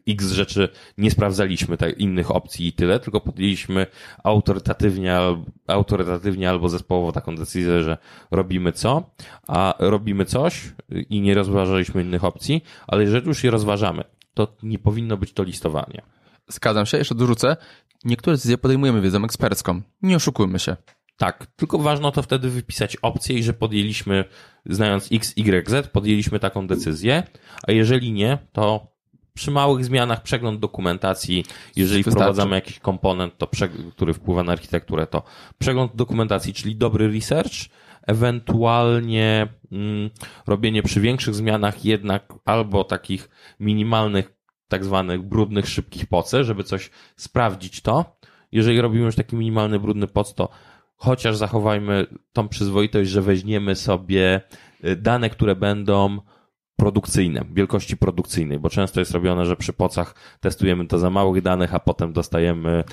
X 0.07 0.31
rzeczy 0.31 0.69
nie 0.97 1.11
sprawdzaliśmy 1.11 1.77
te 1.77 1.89
innych 1.89 2.31
opcji 2.31 2.67
i 2.67 2.73
tyle, 2.73 2.99
tylko 2.99 3.21
podjęliśmy 3.21 3.87
autorytatywnie, 4.23 5.17
autorytatywnie 5.67 6.49
albo 6.49 6.69
zespołowo 6.69 7.11
taką 7.11 7.35
decyzję, 7.35 7.83
że 7.83 7.97
robimy 8.31 8.71
co, 8.71 9.11
a 9.47 9.75
robimy 9.79 10.25
coś 10.25 10.73
i 11.09 11.21
nie 11.21 11.33
rozważaliśmy 11.33 12.01
innych 12.01 12.23
opcji, 12.23 12.63
ale 12.87 13.03
jeżeli 13.03 13.27
już 13.27 13.43
je 13.43 13.51
rozważamy, 13.51 14.03
to 14.33 14.55
nie 14.63 14.79
powinno 14.79 15.17
być 15.17 15.33
to 15.33 15.43
listowanie. 15.43 16.01
Zgadzam 16.49 16.85
się, 16.85 16.97
jeszcze 16.97 17.15
dorzucę. 17.15 17.57
Niektóre 18.05 18.35
decyzje 18.35 18.57
podejmujemy 18.57 19.01
wiedzą 19.01 19.23
ekspercką. 19.23 19.81
Nie 20.01 20.15
oszukujmy 20.15 20.59
się. 20.59 20.75
Tak, 21.17 21.47
tylko 21.55 21.79
ważno 21.79 22.11
to 22.11 22.21
wtedy 22.21 22.49
wypisać 22.49 22.95
opcję 22.95 23.37
i 23.37 23.43
że 23.43 23.53
podjęliśmy, 23.53 24.25
znając 24.65 25.11
X, 25.11 25.33
Y, 25.37 25.69
Z, 25.69 25.87
podjęliśmy 25.87 26.39
taką 26.39 26.67
decyzję, 26.67 27.23
a 27.67 27.71
jeżeli 27.71 28.11
nie, 28.11 28.37
to 28.51 28.87
przy 29.33 29.51
małych 29.51 29.85
zmianach 29.85 30.23
przegląd 30.23 30.59
dokumentacji, 30.59 31.45
jeżeli 31.75 32.03
Wystarczy. 32.03 32.23
wprowadzamy 32.23 32.55
jakiś 32.55 32.79
komponent, 32.79 33.37
to 33.37 33.49
który 33.91 34.13
wpływa 34.13 34.43
na 34.43 34.51
architekturę, 34.51 35.07
to 35.07 35.23
przegląd 35.57 35.95
dokumentacji, 35.95 36.53
czyli 36.53 36.75
dobry 36.75 37.11
research, 37.11 37.53
ewentualnie 38.07 39.47
mm, 39.71 40.09
robienie 40.47 40.83
przy 40.83 41.01
większych 41.01 41.35
zmianach 41.35 41.85
jednak 41.85 42.33
albo 42.45 42.83
takich 42.83 43.29
minimalnych, 43.59 44.38
tak 44.69 44.85
zwanych 44.85 45.21
brudnych, 45.21 45.67
szybkich 45.67 46.05
poce, 46.05 46.43
żeby 46.43 46.63
coś 46.63 46.89
sprawdzić 47.15 47.81
to. 47.81 48.17
Jeżeli 48.51 48.81
robimy 48.81 49.05
już 49.05 49.15
taki 49.15 49.35
minimalny, 49.35 49.79
brudny 49.79 50.07
poc, 50.07 50.33
to 50.33 50.49
chociaż 50.95 51.37
zachowajmy 51.37 52.05
tą 52.33 52.47
przyzwoitość, 52.47 53.09
że 53.09 53.21
weźmiemy 53.21 53.75
sobie 53.75 54.41
y, 54.85 54.95
dane, 54.95 55.29
które 55.29 55.55
będą 55.55 56.19
produkcyjne, 56.75 57.45
wielkości 57.53 57.97
produkcyjnej, 57.97 58.59
bo 58.59 58.69
często 58.69 58.99
jest 58.99 59.11
robione, 59.11 59.45
że 59.45 59.55
przy 59.55 59.73
pocach 59.73 60.15
testujemy 60.39 60.87
to 60.87 60.99
za 60.99 61.09
małych 61.09 61.41
danych, 61.41 61.75
a 61.75 61.79
potem 61.79 62.13
dostajemy 62.13 62.83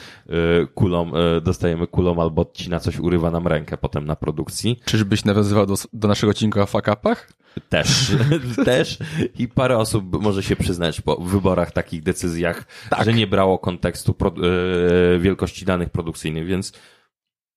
y, 0.63 0.67
kulą, 0.75 1.13
y, 1.37 1.41
dostajemy 1.41 1.87
kulą 1.87 2.23
albo 2.23 2.43
odcina 2.43 2.81
coś, 2.81 2.99
urywa 2.99 3.31
nam 3.31 3.47
rękę 3.47 3.77
potem 3.77 4.05
na 4.05 4.17
produkcji. 4.17 4.81
Czyżbyś 4.85 5.25
nawiązywał 5.25 5.67
do, 5.67 5.75
do 5.93 6.09
naszego 6.09 6.31
odcinka 6.31 6.63
o 6.63 6.67
fuck 6.67 6.89
upach? 6.93 7.33
Też, 7.69 8.13
też 8.65 8.99
i 9.39 9.49
parę 9.49 9.79
osób 9.79 10.23
może 10.23 10.43
się 10.43 10.57
przyznać 10.57 11.01
po 11.01 11.17
wyborach, 11.17 11.73
takich 11.73 12.03
decyzjach, 12.03 12.67
Tak. 12.91 13.05
że 13.05 13.13
nie 13.13 13.27
brało 13.27 13.59
kontekstu 13.59 14.15
pro, 14.15 14.29
e, 14.29 15.19
wielkości 15.19 15.65
danych 15.65 15.91
produkcyjnych, 15.91 16.47
więc 16.47 16.73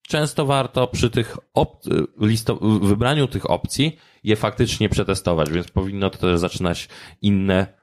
często 0.08 0.46
warto 0.46 0.88
przy 0.88 1.10
tych 1.10 1.38
op, 1.53 1.84
listo, 2.22 2.56
wybraniu 2.82 3.27
tych 3.27 3.50
opcji 3.50 3.98
je 4.24 4.36
faktycznie 4.36 4.89
przetestować, 4.89 5.50
więc 5.50 5.72
powinno 5.72 6.10
to 6.10 6.18
też 6.18 6.39
zaczynać 6.39 6.89
inne 7.22 7.60
e, 7.60 7.78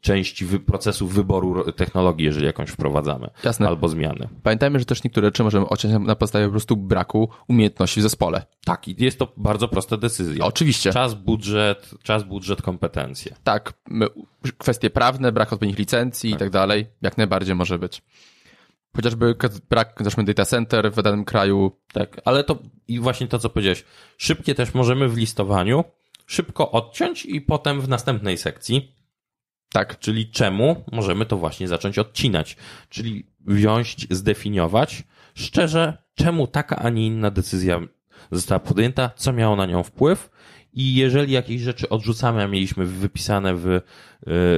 części 0.00 0.44
wy, 0.44 0.60
procesu 0.60 1.06
wyboru 1.06 1.72
technologii, 1.72 2.26
jeżeli 2.26 2.46
jakąś 2.46 2.70
wprowadzamy, 2.70 3.30
Jasne. 3.44 3.68
albo 3.68 3.88
zmiany. 3.88 4.28
Pamiętajmy, 4.42 4.78
że 4.78 4.84
też 4.84 5.04
niektóre 5.04 5.26
rzeczy 5.26 5.44
możemy 5.44 5.68
odciąć 5.68 6.06
na 6.06 6.16
podstawie 6.16 6.44
po 6.44 6.50
prostu 6.50 6.76
braku 6.76 7.28
umiejętności 7.48 8.00
w 8.00 8.02
zespole. 8.02 8.42
Tak, 8.64 8.88
i 8.88 9.04
jest 9.04 9.18
to 9.18 9.32
bardzo 9.36 9.68
prosta 9.68 9.96
decyzja. 9.96 10.44
Oczywiście. 10.44 10.92
Czas, 10.92 11.14
budżet, 11.14 11.90
czas, 12.02 12.22
budżet, 12.22 12.62
kompetencje. 12.62 13.34
Tak, 13.44 13.72
kwestie 14.58 14.90
prawne, 14.90 15.32
brak 15.32 15.52
odpowiednich 15.52 15.78
licencji 15.78 16.30
i 16.30 16.36
tak 16.36 16.50
dalej, 16.50 16.86
jak 17.02 17.18
najbardziej 17.18 17.54
może 17.54 17.78
być. 17.78 18.02
Chociażby 18.96 19.34
brak 19.70 19.94
załóżmy 20.00 20.24
data 20.24 20.44
center 20.44 20.92
w 20.92 21.02
danym 21.02 21.24
kraju. 21.24 21.72
Tak, 21.92 22.20
ale 22.24 22.44
to 22.44 22.58
i 22.88 23.00
właśnie 23.00 23.28
to, 23.28 23.38
co 23.38 23.50
powiedziałeś. 23.50 23.84
Szybkie 24.16 24.54
też 24.54 24.74
możemy 24.74 25.08
w 25.08 25.16
listowaniu 25.16 25.84
szybko 26.26 26.70
odciąć 26.70 27.24
i 27.24 27.40
potem 27.40 27.80
w 27.80 27.88
następnej 27.88 28.38
sekcji, 28.38 28.97
Tak, 29.72 29.98
czyli 29.98 30.30
czemu, 30.30 30.84
możemy 30.92 31.26
to 31.26 31.36
właśnie 31.36 31.68
zacząć 31.68 31.98
odcinać. 31.98 32.56
Czyli 32.88 33.26
wziąć, 33.46 34.06
zdefiniować. 34.10 35.04
Szczerze, 35.34 35.98
czemu 36.14 36.46
taka, 36.46 36.76
a 36.76 36.90
nie 36.90 37.06
inna 37.06 37.30
decyzja 37.30 37.80
została 38.32 38.58
podjęta, 38.58 39.10
co 39.16 39.32
miało 39.32 39.56
na 39.56 39.66
nią 39.66 39.82
wpływ? 39.82 40.30
I 40.72 40.94
jeżeli 40.94 41.32
jakieś 41.32 41.60
rzeczy 41.60 41.88
odrzucamy, 41.88 42.42
a 42.42 42.46
mieliśmy 42.46 42.86
wypisane 42.86 43.54
w, 43.54 43.66
y, 43.66 43.80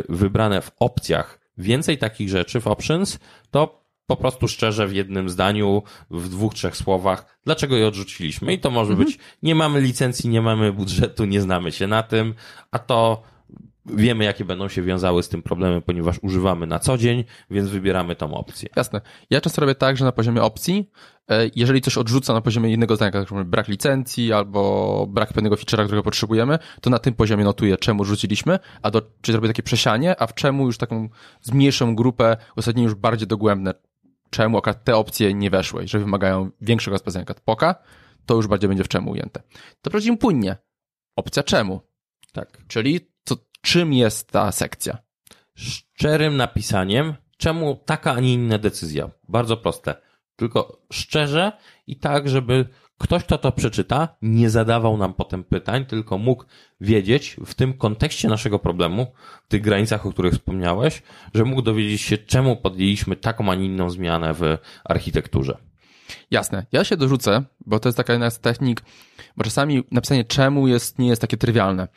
wybrane 0.08 0.60
w 0.60 0.70
opcjach 0.78 1.40
więcej 1.58 1.98
takich 1.98 2.28
rzeczy 2.28 2.60
w 2.60 2.66
options, 2.66 3.18
to 3.50 3.80
po 4.06 4.16
prostu 4.16 4.48
szczerze 4.48 4.88
w 4.88 4.94
jednym 4.94 5.28
zdaniu, 5.28 5.82
w 6.10 6.28
dwóch, 6.28 6.54
trzech 6.54 6.76
słowach, 6.76 7.38
dlaczego 7.44 7.76
je 7.76 7.86
odrzuciliśmy. 7.86 8.52
I 8.52 8.58
to 8.58 8.70
może 8.70 8.96
być, 8.96 9.18
nie 9.42 9.54
mamy 9.54 9.80
licencji, 9.80 10.30
nie 10.30 10.42
mamy 10.42 10.72
budżetu, 10.72 11.24
nie 11.24 11.40
znamy 11.40 11.72
się 11.72 11.86
na 11.86 12.02
tym, 12.02 12.34
a 12.70 12.78
to 12.78 13.22
wiemy, 13.86 14.24
jakie 14.24 14.44
będą 14.44 14.68
się 14.68 14.82
wiązały 14.82 15.22
z 15.22 15.28
tym 15.28 15.42
problemy, 15.42 15.80
ponieważ 15.80 16.16
używamy 16.22 16.66
na 16.66 16.78
co 16.78 16.98
dzień, 16.98 17.24
więc 17.50 17.68
wybieramy 17.68 18.16
tą 18.16 18.34
opcję. 18.34 18.68
jasne. 18.76 19.00
Ja 19.30 19.40
często 19.40 19.60
robię 19.60 19.74
tak, 19.74 19.96
że 19.96 20.04
na 20.04 20.12
poziomie 20.12 20.42
opcji, 20.42 20.90
e, 21.30 21.50
jeżeli 21.56 21.80
coś 21.80 21.98
odrzuca 21.98 22.32
na 22.32 22.40
poziomie 22.40 22.70
jednego 22.70 22.96
zdania, 22.96 23.06
jak 23.06 23.14
na 23.14 23.24
przykład 23.24 23.48
brak 23.48 23.68
licencji 23.68 24.32
albo 24.32 25.06
brak 25.10 25.32
pewnego 25.32 25.56
feature'a, 25.56 25.84
którego 25.84 26.02
potrzebujemy, 26.02 26.58
to 26.80 26.90
na 26.90 26.98
tym 26.98 27.14
poziomie 27.14 27.44
notuję, 27.44 27.76
czemu 27.76 28.04
rzuciliśmy, 28.04 28.58
a 28.82 28.90
do, 28.90 29.02
czy 29.20 29.32
zrobię 29.32 29.48
takie 29.48 29.62
przesianie, 29.62 30.20
a 30.22 30.26
w 30.26 30.34
czemu 30.34 30.66
już 30.66 30.78
taką 30.78 31.08
zmniejszą 31.42 31.96
grupę, 31.96 32.36
uzasadnienie 32.56 32.84
już 32.84 32.94
bardziej 32.94 33.28
dogłębne, 33.28 33.74
czemu 34.30 34.58
akurat 34.58 34.84
te 34.84 34.96
opcje 34.96 35.34
nie 35.34 35.50
weszły, 35.50 35.88
że 35.88 35.98
wymagają 35.98 36.50
większego 36.60 36.94
rozpoznania 36.94 37.24
jak 37.28 37.40
poka, 37.40 37.74
to 38.26 38.34
już 38.34 38.46
bardziej 38.46 38.68
będzie 38.68 38.84
w 38.84 38.88
czemu 38.88 39.10
ujęte. 39.10 39.42
To 39.82 39.90
przechodzimy 39.90 40.16
płynnie. 40.16 40.56
Opcja 41.16 41.42
czemu, 41.42 41.80
Tak. 42.32 42.58
czyli 42.68 43.09
czym 43.60 43.92
jest 43.92 44.32
ta 44.32 44.52
sekcja. 44.52 44.98
Szczerym 45.54 46.36
napisaniem, 46.36 47.14
czemu 47.36 47.76
taka, 47.86 48.12
a 48.12 48.20
nie 48.20 48.32
inna 48.32 48.58
decyzja. 48.58 49.10
Bardzo 49.28 49.56
proste. 49.56 49.94
Tylko 50.36 50.82
szczerze 50.92 51.52
i 51.86 51.96
tak, 51.96 52.28
żeby 52.28 52.68
ktoś, 52.98 53.24
kto 53.24 53.38
to 53.38 53.52
przeczyta, 53.52 54.16
nie 54.22 54.50
zadawał 54.50 54.96
nam 54.96 55.14
potem 55.14 55.44
pytań, 55.44 55.86
tylko 55.86 56.18
mógł 56.18 56.44
wiedzieć 56.80 57.36
w 57.46 57.54
tym 57.54 57.74
kontekście 57.74 58.28
naszego 58.28 58.58
problemu, 58.58 59.12
w 59.44 59.48
tych 59.48 59.62
granicach, 59.62 60.06
o 60.06 60.12
których 60.12 60.34
wspomniałeś, 60.34 61.02
że 61.34 61.44
mógł 61.44 61.62
dowiedzieć 61.62 62.00
się, 62.00 62.18
czemu 62.18 62.56
podjęliśmy 62.56 63.16
taką, 63.16 63.50
a 63.50 63.54
nie 63.54 63.64
inną 63.64 63.90
zmianę 63.90 64.34
w 64.34 64.58
architekturze. 64.84 65.56
Jasne. 66.30 66.66
Ja 66.72 66.84
się 66.84 66.96
dorzucę, 66.96 67.44
bo 67.66 67.80
to 67.80 67.88
jest 67.88 67.96
taka 67.96 68.12
jedna 68.12 68.30
z 68.30 68.40
technik, 68.40 68.82
bo 69.40 69.44
czasami 69.44 69.84
napisanie 69.90 70.24
czemu 70.24 70.68
jest, 70.68 70.98
nie 70.98 71.08
jest 71.08 71.20
takie 71.20 71.36
trywialne. 71.36 71.88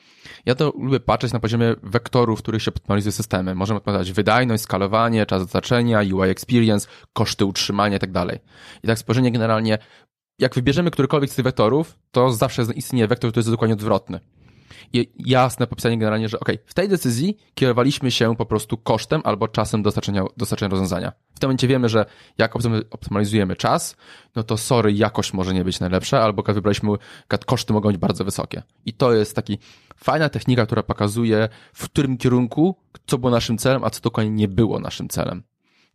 Ja 0.46 0.56
to 0.56 0.74
lubię 0.80 1.00
patrzeć 1.00 1.34
na 1.34 1.40
poziomie 1.40 1.76
wektorów, 1.84 2.40
w 2.40 2.42
których 2.42 2.64
się 2.64 2.72
optymalizuje 2.72 3.12
systemy. 3.12 3.56
Możemy 3.56 3.78
optymalizować 3.78 4.12
wydajność, 4.12 4.64
skalowanie, 4.64 5.26
czas 5.26 5.44
dostarczenia, 5.44 6.00
UI 6.00 6.30
experience, 6.30 6.88
koszty 7.14 7.46
utrzymania 7.46 7.98
i 7.98 8.00
tak. 8.00 8.40
I 8.84 8.88
tak 8.88 9.00
spojrzenie 9.00 9.32
generalnie, 9.32 9.78
jak 10.40 10.56
wybierzemy 10.56 10.92
którykolwiek 10.92 11.32
z 11.32 11.36
tych 11.36 11.46
wektorów, 11.46 12.00
to 12.12 12.32
zawsze 12.32 12.64
istnieje 12.76 13.08
wektor, 13.08 13.32
który 13.32 13.40
jest 13.40 13.52
dokładnie 13.52 13.74
odwrotny. 13.74 14.20
Jasne 15.18 15.68
popisanie 15.68 15.98
generalnie, 15.98 16.30
że 16.30 16.40
ok, 16.40 16.50
w 16.66 16.74
tej 16.74 16.90
decyzji 16.90 17.38
kierowaliśmy 17.56 18.12
się 18.12 18.36
po 18.36 18.46
prostu 18.46 18.78
kosztem 18.78 19.22
albo 19.24 19.48
czasem 19.48 19.84
dostarczenia, 19.84 20.24
dostarczenia 20.38 20.70
rozwiązania. 20.70 21.12
W 21.36 21.40
tym 21.40 21.48
momencie 21.48 21.68
wiemy, 21.68 21.90
że 21.90 22.06
jak 22.38 22.56
optym- 22.56 22.84
optymalizujemy 22.92 23.56
czas, 23.56 23.96
no 24.36 24.44
to 24.44 24.58
sorry, 24.58 24.94
jakość 24.94 25.34
może 25.34 25.54
nie 25.54 25.64
być 25.64 25.80
najlepsza, 25.80 26.22
albo 26.22 26.44
jak 26.48 26.56
wybraliśmy, 26.56 26.90
koszty 27.46 27.74
mogą 27.74 27.90
być 27.90 27.98
bardzo 27.98 28.26
wysokie. 28.26 28.64
I 28.86 28.94
to 28.94 29.14
jest 29.14 29.36
taki 29.36 29.58
fajna 29.96 30.30
technika, 30.30 30.66
która 30.66 30.84
pokazuje, 30.84 31.50
w 31.74 31.86
którym 31.86 32.18
kierunku, 32.18 32.76
co 33.06 33.18
było 33.18 33.32
naszym 33.32 33.58
celem, 33.58 33.84
a 33.84 33.90
co 33.90 34.02
dokładnie 34.02 34.32
nie 34.32 34.48
było 34.48 34.80
naszym 34.80 35.10
celem. 35.10 35.44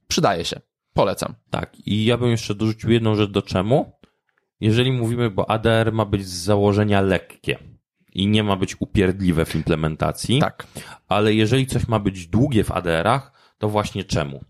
Przydaje 0.08 0.44
się. 0.44 0.61
Polecam. 0.94 1.35
Tak, 1.50 1.76
i 1.87 2.04
ja 2.04 2.18
bym 2.18 2.30
jeszcze 2.30 2.54
dorzucił 2.54 2.90
jedną 2.90 3.14
rzecz 3.14 3.30
do 3.30 3.42
czemu. 3.42 3.92
Jeżeli 4.61 4.92
mówimy, 4.92 5.30
bo 5.30 5.50
ADR 5.50 5.92
ma 5.92 6.04
być 6.04 6.26
z 6.26 6.42
założenia 6.44 7.00
lekkie. 7.00 7.58
I 8.12 8.26
nie 8.26 8.44
ma 8.44 8.56
być 8.56 8.76
upierdliwe 8.80 9.44
w 9.44 9.54
implementacji. 9.54 10.40
Tak. 10.40 10.66
Ale 11.08 11.34
jeżeli 11.34 11.66
coś 11.66 11.88
ma 11.88 11.98
być 11.98 12.26
długie 12.26 12.64
w 12.64 12.70
ADR-ach, 12.70 13.32
to 13.58 13.68
właśnie 13.68 14.04
czemu? 14.04 14.44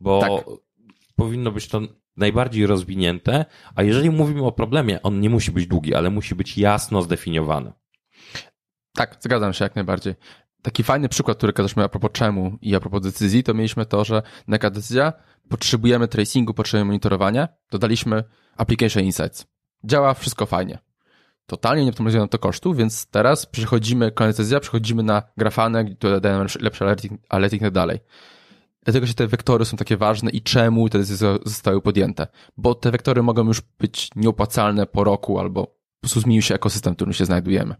Bo 0.00 0.20
Tak. 0.20 0.56
powinno 1.16 1.52
być 1.52 1.68
to 1.68 1.80
najbardziej 2.16 2.66
rozwinięte, 2.66 3.44
a 3.74 3.82
jeżeli 3.82 4.10
mówimy 4.10 4.42
o 4.44 4.52
problemie, 4.52 5.02
on 5.02 5.20
nie 5.20 5.30
musi 5.30 5.52
być 5.52 5.66
długi, 5.66 5.94
ale 5.94 6.10
musi 6.10 6.34
być 6.34 6.58
jasno 6.58 7.02
zdefiniowany. 7.02 7.72
Tak, 8.94 9.16
zgadzam 9.20 9.52
się 9.52 9.64
jak 9.64 9.74
najbardziej. 9.74 10.14
Taki 10.62 10.82
fajny 10.82 11.08
przykład, 11.08 11.36
który 11.36 11.52
kazaliśmy 11.52 11.84
a 11.84 11.88
propos 11.88 12.10
czemu 12.12 12.58
i 12.62 12.74
a 12.74 12.80
propos 12.80 13.02
decyzji, 13.02 13.42
to 13.42 13.54
mieliśmy 13.54 13.86
to, 13.86 14.04
że 14.04 14.22
jaka 14.48 14.70
decyzja, 14.70 15.12
potrzebujemy 15.48 16.08
tracingu, 16.08 16.54
potrzebujemy 16.54 16.86
monitorowania, 16.86 17.48
dodaliśmy 17.70 18.24
Application 18.56 19.04
Insights. 19.04 19.46
Działa 19.84 20.14
wszystko 20.14 20.46
fajnie. 20.46 20.78
Totalnie 21.46 21.84
nie 21.84 21.90
optymalizujemy 21.90 22.28
to 22.28 22.38
kosztów, 22.38 22.76
więc 22.76 23.06
teraz 23.06 23.46
przechodzimy, 23.46 24.12
kolejna 24.12 24.32
decyzja, 24.32 24.60
przechodzimy 24.60 25.02
na 25.02 25.22
grafanę, 25.36 25.84
które 25.84 26.20
dają 26.20 26.38
nam 26.38 26.46
lepszy 26.60 26.84
alerting, 26.84 27.20
alerting 27.28 27.62
i 27.62 27.64
tak 27.64 27.72
dalej. 27.72 28.00
Dlatego 28.84 29.06
się 29.06 29.14
te 29.14 29.26
wektory 29.26 29.64
są 29.64 29.76
takie 29.76 29.96
ważne 29.96 30.30
i 30.30 30.42
czemu 30.42 30.88
te 30.88 30.98
decyzje 30.98 31.38
zostały 31.44 31.80
podjęte. 31.80 32.26
Bo 32.56 32.74
te 32.74 32.90
wektory 32.90 33.22
mogą 33.22 33.46
już 33.46 33.60
być 33.60 34.10
nieopłacalne 34.16 34.86
po 34.86 35.04
roku 35.04 35.38
albo 35.38 35.66
po 35.66 36.00
prostu 36.00 36.20
zmienił 36.20 36.42
się 36.42 36.54
ekosystem, 36.54 36.92
w 36.92 36.96
którym 36.96 37.14
się 37.14 37.24
znajdujemy. 37.24 37.74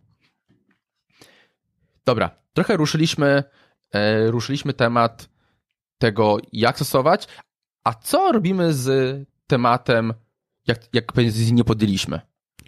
Dobra, 2.05 2.31
trochę 2.53 2.77
ruszyliśmy, 2.77 3.45
e, 3.93 4.31
ruszyliśmy 4.31 4.73
temat 4.75 5.29
tego, 5.99 6.37
jak 6.53 6.77
stosować, 6.77 7.29
a 7.85 7.95
co 7.95 8.33
robimy 8.33 8.73
z 8.73 9.19
tematem, 9.47 10.15
jak, 10.67 10.95
jak 10.95 11.13
nie 11.53 11.65
podjęliśmy? 11.65 12.21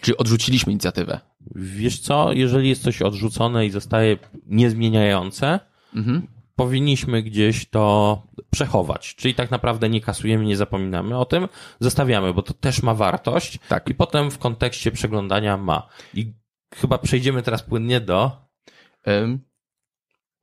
Czyli 0.06 0.18
odrzuciliśmy 0.18 0.72
inicjatywę. 0.72 1.20
Wiesz 1.54 1.98
co, 1.98 2.32
jeżeli 2.32 2.68
jest 2.68 2.82
coś 2.82 3.02
odrzucone 3.02 3.66
i 3.66 3.70
zostaje 3.70 4.16
niezmieniające, 4.46 5.60
Mhm. 5.96 6.26
powinniśmy 6.56 7.22
gdzieś 7.22 7.68
to 7.68 8.22
przechować. 8.50 9.14
Czyli 9.14 9.34
tak 9.34 9.50
naprawdę 9.50 9.88
nie 9.88 10.00
kasujemy, 10.00 10.44
nie 10.44 10.56
zapominamy 10.56 11.18
o 11.18 11.24
tym, 11.24 11.48
zostawiamy, 11.80 12.34
bo 12.34 12.42
to 12.42 12.54
też 12.54 12.82
ma 12.82 12.94
wartość 12.94 13.58
Tak. 13.68 13.88
i 13.88 13.94
potem 13.94 14.30
w 14.30 14.38
kontekście 14.38 14.92
przeglądania 14.92 15.56
ma. 15.56 15.88
I 16.14 16.32
chyba 16.74 16.98
przejdziemy 16.98 17.42
teraz 17.42 17.62
płynnie 17.62 18.00
do 18.00 18.46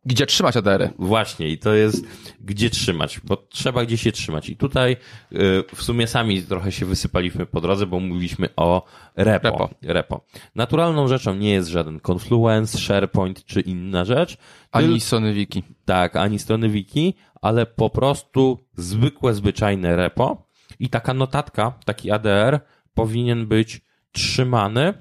gdzie 0.05 0.25
trzymać 0.25 0.57
ADR-y? 0.57 0.89
Właśnie, 0.99 1.49
i 1.49 1.57
to 1.57 1.73
jest 1.73 2.05
gdzie 2.41 2.69
trzymać, 2.69 3.19
bo 3.23 3.37
trzeba 3.37 3.85
gdzieś 3.85 4.01
się 4.01 4.11
trzymać. 4.11 4.49
I 4.49 4.57
tutaj 4.57 4.97
y, 5.31 5.63
w 5.75 5.83
sumie 5.83 6.07
sami 6.07 6.41
trochę 6.41 6.71
się 6.71 6.85
wysypaliśmy 6.85 7.45
po 7.45 7.61
drodze, 7.61 7.85
bo 7.85 7.99
mówiliśmy 7.99 8.49
o 8.55 8.85
repo. 9.15 9.47
Repo. 9.47 9.69
repo. 9.81 10.25
Naturalną 10.55 11.07
rzeczą 11.07 11.35
nie 11.35 11.51
jest 11.51 11.69
żaden 11.69 11.99
Confluence, 12.11 12.77
SharePoint 12.77 13.45
czy 13.45 13.61
inna 13.61 14.05
rzecz. 14.05 14.37
Ani 14.71 14.87
Tyl- 14.87 14.99
Sony 14.99 15.33
Wiki. 15.33 15.63
tak, 15.85 16.15
ani 16.15 16.39
strony 16.39 16.69
wiki, 16.69 17.13
ale 17.41 17.65
po 17.65 17.89
prostu 17.89 18.59
zwykłe, 18.77 19.33
zwyczajne 19.33 19.95
repo 19.95 20.47
i 20.79 20.89
taka 20.89 21.13
notatka, 21.13 21.73
taki 21.85 22.11
ADR 22.11 22.59
powinien 22.93 23.47
być 23.47 23.81
trzymany 24.11 24.93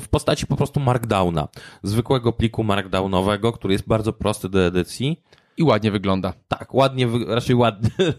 w 0.00 0.08
postaci 0.08 0.46
po 0.46 0.56
prostu 0.56 0.80
markdowna, 0.80 1.48
zwykłego 1.82 2.32
pliku 2.32 2.64
markdownowego, 2.64 3.52
który 3.52 3.74
jest 3.74 3.86
bardzo 3.86 4.12
prosty 4.12 4.48
do 4.48 4.66
edycji. 4.66 5.22
I 5.56 5.62
ładnie 5.62 5.90
wygląda. 5.90 6.32
Tak, 6.48 6.74
ładnie, 6.74 7.08
raczej 7.26 7.56
ładnie. 7.56 7.90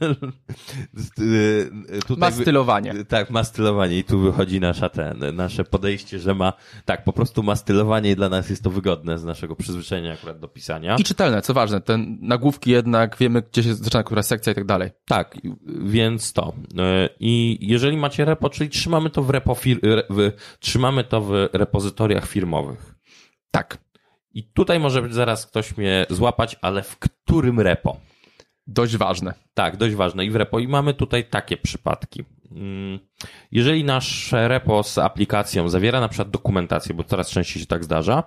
Tutaj 2.08 2.18
Ma 2.18 2.32
stylowanie. 2.32 3.06
tak, 3.06 3.30
ma 3.30 3.44
stylowanie 3.44 3.98
i 3.98 4.04
tu 4.04 4.20
wychodzi 4.20 4.60
nasza 4.60 4.90
ten, 4.90 5.36
nasze 5.36 5.64
podejście, 5.64 6.20
że 6.20 6.36
ma, 6.36 6.54
tak, 6.86 7.04
po 7.04 7.14
prostu 7.14 7.44
ma 7.44 7.56
stylowanie 7.56 8.12
i 8.12 8.16
dla 8.16 8.30
nas 8.30 8.50
jest 8.50 8.64
to 8.64 8.70
wygodne 8.70 9.18
z 9.18 9.24
naszego 9.24 9.56
przyzwyczajenia 9.56 10.14
akurat 10.14 10.40
do 10.40 10.48
pisania. 10.48 10.96
I 11.00 11.04
czytelne, 11.04 11.42
co 11.42 11.54
ważne. 11.54 11.82
Te 11.82 11.98
nagłówki 12.22 12.72
jednak, 12.72 13.18
wiemy, 13.18 13.42
gdzie 13.42 13.64
się 13.64 13.76
zaczyna 13.76 14.04
która 14.04 14.24
sekcja 14.24 14.52
i 14.52 14.56
tak 14.56 14.66
dalej. 14.66 14.90
Tak, 15.06 15.38
więc 15.84 16.34
to. 16.34 16.54
E, 16.80 17.10
I 17.20 17.58
jeżeli 17.62 17.98
macie 17.98 18.26
repo, 18.26 18.50
czyli 18.50 18.70
trzymamy 18.70 19.10
to 19.10 19.24
w 19.24 19.30
repo, 19.30 19.56
w, 20.10 20.32
trzymamy 20.60 21.04
to 21.04 21.22
w 21.22 21.50
repozytoriach 21.54 22.28
firmowych. 22.28 22.96
Tak. 23.52 23.83
I 24.34 24.44
tutaj 24.44 24.80
może 24.80 25.08
zaraz 25.10 25.48
ktoś 25.48 25.78
mnie 25.78 26.06
złapać, 26.10 26.56
ale 26.62 26.84
w 26.84 26.98
którym 27.00 27.60
repo? 27.60 27.98
Dość 28.68 28.98
ważne. 28.98 29.34
Tak, 29.54 29.78
dość 29.78 29.96
ważne. 29.96 30.26
I 30.26 30.32
w 30.32 30.36
repo. 30.36 30.60
I 30.60 30.68
mamy 30.68 30.94
tutaj 30.94 31.30
takie 31.30 31.58
przypadki. 31.58 32.24
Mm, 32.52 33.00
Jeżeli 33.52 33.84
nasze 33.84 34.48
repo 34.48 34.84
z 34.84 34.98
aplikacją 34.98 35.70
zawiera 35.70 36.00
na 36.00 36.08
przykład 36.08 36.30
dokumentację, 36.30 36.96
bo 36.96 37.04
coraz 37.04 37.30
częściej 37.30 37.62
się 37.62 37.68
tak 37.68 37.84
zdarza, 37.84 38.24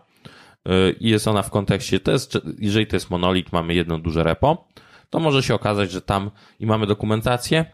yy, 0.65 0.97
i 1.01 1.09
jest 1.09 1.29
ona 1.29 1.43
w 1.43 1.51
kontekście, 1.51 2.01
to 2.01 2.13
jest, 2.13 2.39
jeżeli 2.59 2.87
to 2.87 2.97
jest 2.97 3.11
monolit, 3.11 3.53
mamy 3.53 3.75
jedno 3.75 3.99
duże 3.99 4.23
repo, 4.23 4.69
to 5.11 5.19
może 5.21 5.43
się 5.43 5.55
okazać, 5.55 5.91
że 5.91 6.03
tam 6.03 6.31
i 6.61 6.67
mamy 6.67 6.87
dokumentację, 6.87 7.65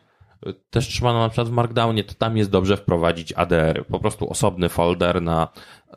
też 0.70 0.88
trzymaną 0.88 1.18
na 1.18 1.28
przykład 1.28 1.48
w 1.48 1.52
Markdownie, 1.52 2.05
to 2.05 2.14
tam 2.14 2.37
jest 2.37 2.50
dobrze 2.50 2.76
wprowadzić 2.76 3.33
ADR, 3.33 3.87
po 3.87 3.98
prostu 4.00 4.31
osobny 4.31 4.68
folder 4.68 5.22
na, 5.22 5.48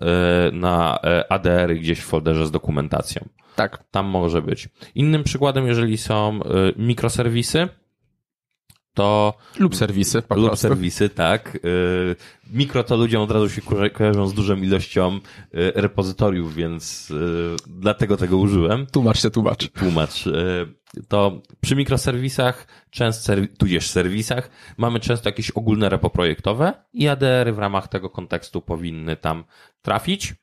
yy, 0.01 0.07
na 0.51 0.99
yy, 1.03 1.29
ADR 1.29 1.75
gdzieś 1.75 1.99
w 1.99 2.05
folderze 2.05 2.47
z 2.47 2.51
dokumentacją. 2.51 3.25
Tak. 3.55 3.83
Tam 3.91 4.05
może 4.05 4.41
być. 4.41 4.69
Innym 4.95 5.23
przykładem, 5.23 5.67
jeżeli 5.67 5.97
są 5.97 6.39
y, 6.41 6.73
mikroserwisy, 6.77 7.67
to 8.93 9.33
Lub 9.59 9.75
serwisy, 9.75 10.21
po 10.21 10.35
lub 10.35 10.45
prostu. 10.47 10.67
serwisy, 10.67 11.09
tak. 11.09 11.57
Mikro 12.53 12.83
to 12.83 12.97
ludziom 12.97 13.21
od 13.21 13.31
razu 13.31 13.49
się 13.49 13.61
ko- 13.61 13.75
kojarzą 13.93 14.27
z 14.27 14.33
dużą 14.33 14.55
ilością 14.55 15.19
repozytoriów, 15.53 16.55
więc 16.55 17.13
dlatego 17.67 18.17
tego 18.17 18.37
użyłem. 18.37 18.85
Tłumacz 18.85 19.21
się, 19.21 19.29
tłumacz. 19.31 19.69
Tłumacz. 19.71 20.23
To 21.07 21.41
przy 21.61 21.75
mikroserwisach, 21.75 22.67
często 22.89 23.33
tudzież 23.57 23.89
serwisach, 23.89 24.49
mamy 24.77 24.99
często 24.99 25.29
jakieś 25.29 25.51
ogólne 25.51 25.89
repo 25.89 26.09
projektowe 26.09 26.73
i 26.93 27.07
ADR-y 27.07 27.53
w 27.53 27.59
ramach 27.59 27.87
tego 27.87 28.09
kontekstu 28.09 28.61
powinny 28.61 29.17
tam 29.17 29.43
trafić. 29.81 30.35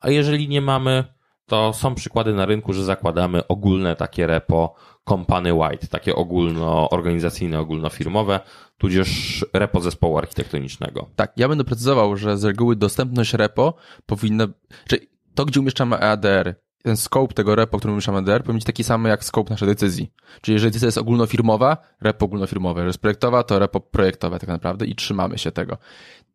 A 0.00 0.10
jeżeli 0.10 0.48
nie 0.48 0.60
mamy, 0.60 1.04
to 1.46 1.72
są 1.72 1.94
przykłady 1.94 2.34
na 2.34 2.46
rynku, 2.46 2.72
że 2.72 2.84
zakładamy 2.84 3.46
ogólne 3.46 3.96
takie 3.96 4.26
repo 4.26 4.74
company 5.08 5.52
wide, 5.52 5.86
takie 5.90 6.14
ogólnoorganizacyjne, 6.14 7.58
ogólnofirmowe, 7.58 8.40
tudzież 8.78 9.44
repo 9.52 9.80
zespołu 9.80 10.18
architektonicznego. 10.18 11.08
Tak, 11.16 11.32
ja 11.36 11.48
będę 11.48 11.64
precyzował, 11.64 12.16
że 12.16 12.38
z 12.38 12.44
reguły 12.44 12.76
dostępność 12.76 13.34
repo 13.34 13.74
powinna, 14.06 14.46
czyli 14.88 15.08
to, 15.34 15.44
gdzie 15.44 15.60
umieszczamy 15.60 15.98
ADR, 15.98 16.54
ten 16.82 16.96
scope 16.96 17.34
tego 17.34 17.54
repo, 17.54 17.78
który 17.78 17.92
umieszczamy 17.92 18.18
ADR, 18.18 18.40
powinien 18.42 18.56
być 18.56 18.64
taki 18.64 18.84
sam 18.84 19.04
jak 19.04 19.24
scope 19.24 19.50
naszej 19.50 19.68
decyzji. 19.68 20.12
Czyli 20.40 20.54
jeżeli 20.54 20.70
decyzja 20.70 20.86
jest 20.86 20.98
ogólnofirmowa, 20.98 21.76
repo 22.00 22.24
ogólnofirmowe, 22.26 22.80
jeżeli 22.80 22.88
jest 22.88 23.00
projektowa, 23.00 23.42
to 23.42 23.58
repo 23.58 23.80
projektowe 23.80 24.38
tak 24.38 24.48
naprawdę 24.48 24.86
i 24.86 24.94
trzymamy 24.94 25.38
się 25.38 25.50
tego. 25.50 25.78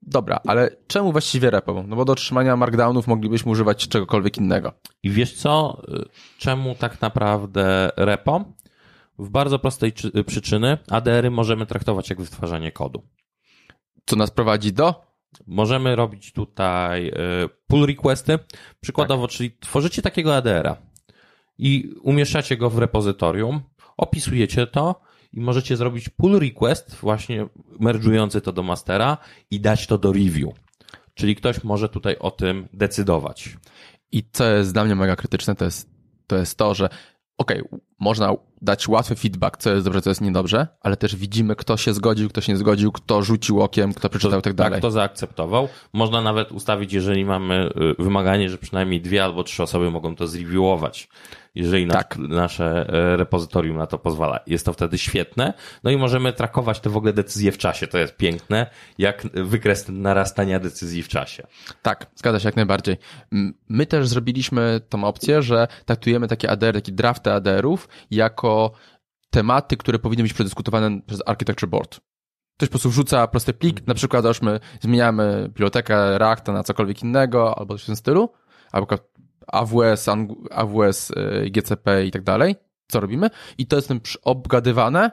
Dobra, 0.01 0.39
ale 0.47 0.69
czemu 0.87 1.11
właściwie 1.11 1.49
repo? 1.49 1.83
No 1.87 1.95
bo 1.95 2.05
do 2.05 2.15
trzymania 2.15 2.55
markdownów 2.55 3.07
moglibyśmy 3.07 3.51
używać 3.51 3.87
czegokolwiek 3.87 4.37
innego. 4.37 4.73
I 5.03 5.09
wiesz 5.09 5.33
co, 5.33 5.81
y, 5.89 6.05
czemu 6.39 6.75
tak 6.75 7.01
naprawdę 7.01 7.91
repo? 7.97 8.45
W 9.19 9.29
bardzo 9.29 9.59
prostej 9.59 9.93
czy- 9.93 10.23
przyczyny 10.23 10.77
ADR-y 10.89 11.31
możemy 11.31 11.65
traktować 11.65 12.09
jak 12.09 12.21
wytwarzanie 12.21 12.71
kodu. 12.71 13.03
Co 14.05 14.15
nas 14.15 14.31
prowadzi 14.31 14.73
do? 14.73 15.04
Możemy 15.47 15.95
robić 15.95 16.33
tutaj 16.33 17.07
y, 17.07 17.11
pull 17.67 17.85
requesty. 17.85 18.39
Przykładowo, 18.81 19.27
czyli 19.27 19.51
tworzycie 19.59 20.01
takiego 20.01 20.35
ADR-a 20.35 20.77
i 21.57 21.93
umieszczacie 22.01 22.57
go 22.57 22.69
w 22.69 22.77
repozytorium, 22.77 23.61
opisujecie 23.97 24.67
to 24.67 25.01
i 25.33 25.39
możecie 25.39 25.77
zrobić 25.77 26.09
pull 26.09 26.39
request, 26.39 26.95
właśnie 26.95 27.47
merge'ujący 27.79 28.41
to 28.41 28.51
do 28.51 28.63
mastera 28.63 29.17
i 29.51 29.59
dać 29.59 29.87
to 29.87 29.97
do 29.97 30.13
review. 30.13 30.53
Czyli 31.13 31.35
ktoś 31.35 31.63
może 31.63 31.89
tutaj 31.89 32.15
o 32.19 32.31
tym 32.31 32.67
decydować. 32.73 33.57
I 34.11 34.23
co 34.31 34.45
jest 34.45 34.73
dla 34.73 34.85
mnie 34.85 34.95
mega 34.95 35.15
krytyczne, 35.15 35.55
to 35.55 35.65
jest 35.65 35.89
to, 36.27 36.35
jest 36.35 36.57
to 36.57 36.73
że 36.73 36.89
okej, 37.37 37.61
można 37.99 38.33
dać 38.61 38.87
łatwy 38.87 39.15
feedback, 39.15 39.57
co 39.57 39.69
jest 39.73 39.85
dobrze, 39.85 40.01
co 40.01 40.09
jest 40.09 40.21
niedobrze, 40.21 40.67
ale 40.81 40.97
też 40.97 41.15
widzimy, 41.15 41.55
kto 41.55 41.77
się 41.77 41.93
zgodził, 41.93 42.29
kto 42.29 42.41
się 42.41 42.53
nie 42.53 42.57
zgodził, 42.57 42.91
kto 42.91 43.23
rzucił 43.23 43.61
okiem, 43.61 43.93
kto 43.93 44.09
przeczytał 44.09 44.39
i 44.39 44.43
tak 44.43 44.53
dalej. 44.53 44.71
Tak, 44.71 44.81
to 44.81 44.91
zaakceptował. 44.91 45.67
Można 45.93 46.21
nawet 46.21 46.51
ustawić, 46.51 46.93
jeżeli 46.93 47.25
mamy 47.25 47.69
y, 47.99 48.03
wymaganie, 48.03 48.49
że 48.49 48.57
przynajmniej 48.57 49.01
dwie 49.01 49.23
albo 49.23 49.43
trzy 49.43 49.63
osoby 49.63 49.91
mogą 49.91 50.15
to 50.15 50.27
zreviewować. 50.27 51.09
Jeżeli 51.55 51.87
Tak. 51.87 52.17
nasze 52.17 52.89
e, 52.89 53.17
repozytorium 53.17 53.77
na 53.77 53.87
to 53.87 53.99
pozwala. 53.99 54.39
Jest 54.47 54.65
to 54.65 54.73
wtedy 54.73 54.97
świetne. 54.97 55.53
No 55.83 55.91
i 55.91 55.97
możemy 55.97 56.33
trakować 56.33 56.79
te 56.79 56.89
w 56.89 56.97
ogóle 56.97 57.13
decyzje 57.13 57.51
w 57.51 57.57
czasie. 57.57 57.87
To 57.87 57.97
jest 57.97 58.17
piękne, 58.17 58.69
jak 58.97 59.27
wykres 59.33 59.89
narastania 59.89 60.59
decyzji 60.59 61.03
w 61.03 61.07
czasie. 61.07 61.47
Tak, 61.81 62.05
zgadza 62.15 62.39
się 62.39 62.47
jak 62.47 62.55
najbardziej. 62.55 62.97
My 63.69 63.85
też 63.85 64.07
zrobiliśmy 64.07 64.81
tą 64.89 65.03
opcję, 65.03 65.41
że 65.41 65.67
traktujemy 65.85 66.27
takie 66.27 66.49
ADR, 66.49 66.73
takie 66.73 66.91
drafty 66.91 67.31
ADR-ów 67.31 67.87
jako 68.11 68.71
tematy, 69.29 69.77
które 69.77 69.99
powinny 69.99 70.23
być 70.23 70.33
przedyskutowane 70.33 71.01
przez 71.01 71.21
Architecture 71.25 71.69
Board. 71.69 71.99
Ktoś 72.57 72.69
po 72.69 72.71
prostu 72.71 72.89
wrzuca 72.89 73.27
prosty 73.27 73.53
plik, 73.53 73.87
na 73.87 73.93
przykład 73.93 74.23
załóżmy 74.23 74.59
zmieniamy 74.81 75.43
bibliotekę 75.47 76.17
Reacta 76.17 76.53
na 76.53 76.63
cokolwiek 76.63 77.03
innego, 77.03 77.59
albo 77.59 77.73
coś 77.73 77.83
w 77.83 77.85
tym 77.85 77.95
stylu, 77.95 78.29
albo 78.71 78.87
AWS, 79.47 80.09
AWS, 80.51 81.11
y, 81.11 81.49
GCP 81.49 82.05
i 82.05 82.11
tak 82.11 82.23
dalej. 82.23 82.55
Co 82.87 82.99
robimy? 82.99 83.29
I 83.57 83.67
to 83.67 83.75
jest 83.75 83.87
tym 83.87 84.01
obgadywane 84.23 85.11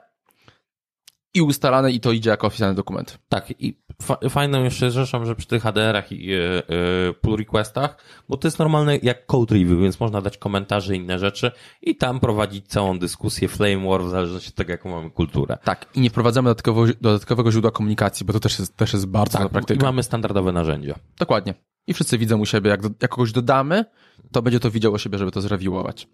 i 1.35 1.43
ustalane 1.43 1.93
i 1.93 2.01
to 2.01 2.13
idzie 2.13 2.31
jako 2.31 2.47
oficjalny 2.47 2.75
dokument. 2.75 3.19
Tak, 3.29 3.55
i 3.59 3.83
fa 4.03 4.17
fajną 4.31 4.65
jeszcze 4.65 4.91
rzeczą, 4.91 5.25
że 5.25 5.35
przy 5.35 5.47
tych 5.47 5.67
ADR-ach 5.67 6.13
i 6.13 6.27
yy, 6.27 7.15
pull 7.21 7.37
requestach, 7.37 7.97
bo 8.29 8.37
to 8.37 8.49
jest 8.49 8.59
normalne 8.59 8.97
jak 8.97 9.27
code 9.27 9.55
review, 9.55 9.81
więc 9.81 10.01
można 10.01 10.21
dać 10.21 10.39
komentarze 10.39 10.97
i 10.97 10.99
inne 10.99 11.19
rzeczy 11.19 11.51
i 11.83 11.97
tam 11.97 12.21
prowadzić 12.21 12.69
całą 12.69 12.99
dyskusję, 12.99 13.49
flame 13.49 13.89
war, 13.89 14.03
w 14.03 14.09
zależności 14.09 14.49
od 14.49 14.55
tego, 14.55 14.73
jaką 14.73 14.91
mamy 14.91 15.11
kulturę. 15.11 15.59
Tak, 15.65 15.87
i 15.95 16.01
nie 16.01 16.11
wprowadzamy 16.11 16.49
dodatkowo, 16.49 16.87
dodatkowego 17.01 17.53
źródła 17.53 17.71
komunikacji, 17.71 18.27
bo 18.27 18.33
to 18.33 18.41
też 18.41 18.59
jest, 18.59 18.77
też 18.77 18.93
jest 18.93 19.07
bardzo 19.07 19.39
tak, 19.39 19.49
praktyka. 19.49 19.81
I 19.81 19.85
mamy 19.85 20.03
standardowe 20.03 20.53
narzędzia. 20.53 20.95
Dokładnie. 21.19 21.55
I 21.87 21.95
wszyscy 21.95 22.19
widzą 22.19 22.39
u 22.39 22.47
siebie, 22.47 22.71
jak, 22.71 22.83
do, 22.83 22.91
jak 23.03 23.11
kogoś 23.11 23.33
dodamy, 23.33 23.85
to 24.33 24.43
będzie 24.43 24.61
to 24.61 24.71
widziało 24.71 24.99
siebie, 24.99 25.19
żeby 25.19 25.31
to 25.31 25.41
zrewiłować. 25.41 26.09